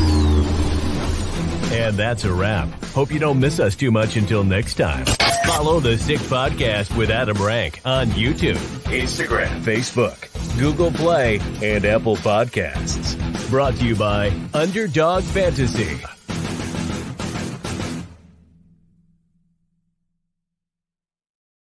And 1.73 1.97
that's 1.97 2.25
a 2.25 2.33
wrap. 2.33 2.69
Hope 2.87 3.11
you 3.11 3.19
don't 3.19 3.41
miss 3.41 3.59
us 3.59 3.75
too 3.75 3.91
much 3.91 4.17
until 4.17 4.45
next 4.45 4.75
time. 4.75 5.07
Follow 5.47 5.81
the 5.81 5.97
Sick 5.99 6.19
Podcast 6.21 6.95
with 6.97 7.11
Adam 7.11 7.43
Rank 7.43 7.81
on 7.85 8.09
YouTube, 8.09 8.57
Instagram, 8.85 9.49
Facebook, 9.63 10.29
Google 10.59 10.91
Play, 10.93 11.41
and 11.63 11.85
Apple 11.85 12.17
Podcasts. 12.17 13.19
Brought 13.49 13.75
to 13.77 13.87
you 13.87 13.97
by 13.97 14.33
Underdog 14.55 15.25
Fantasy. 15.25 15.99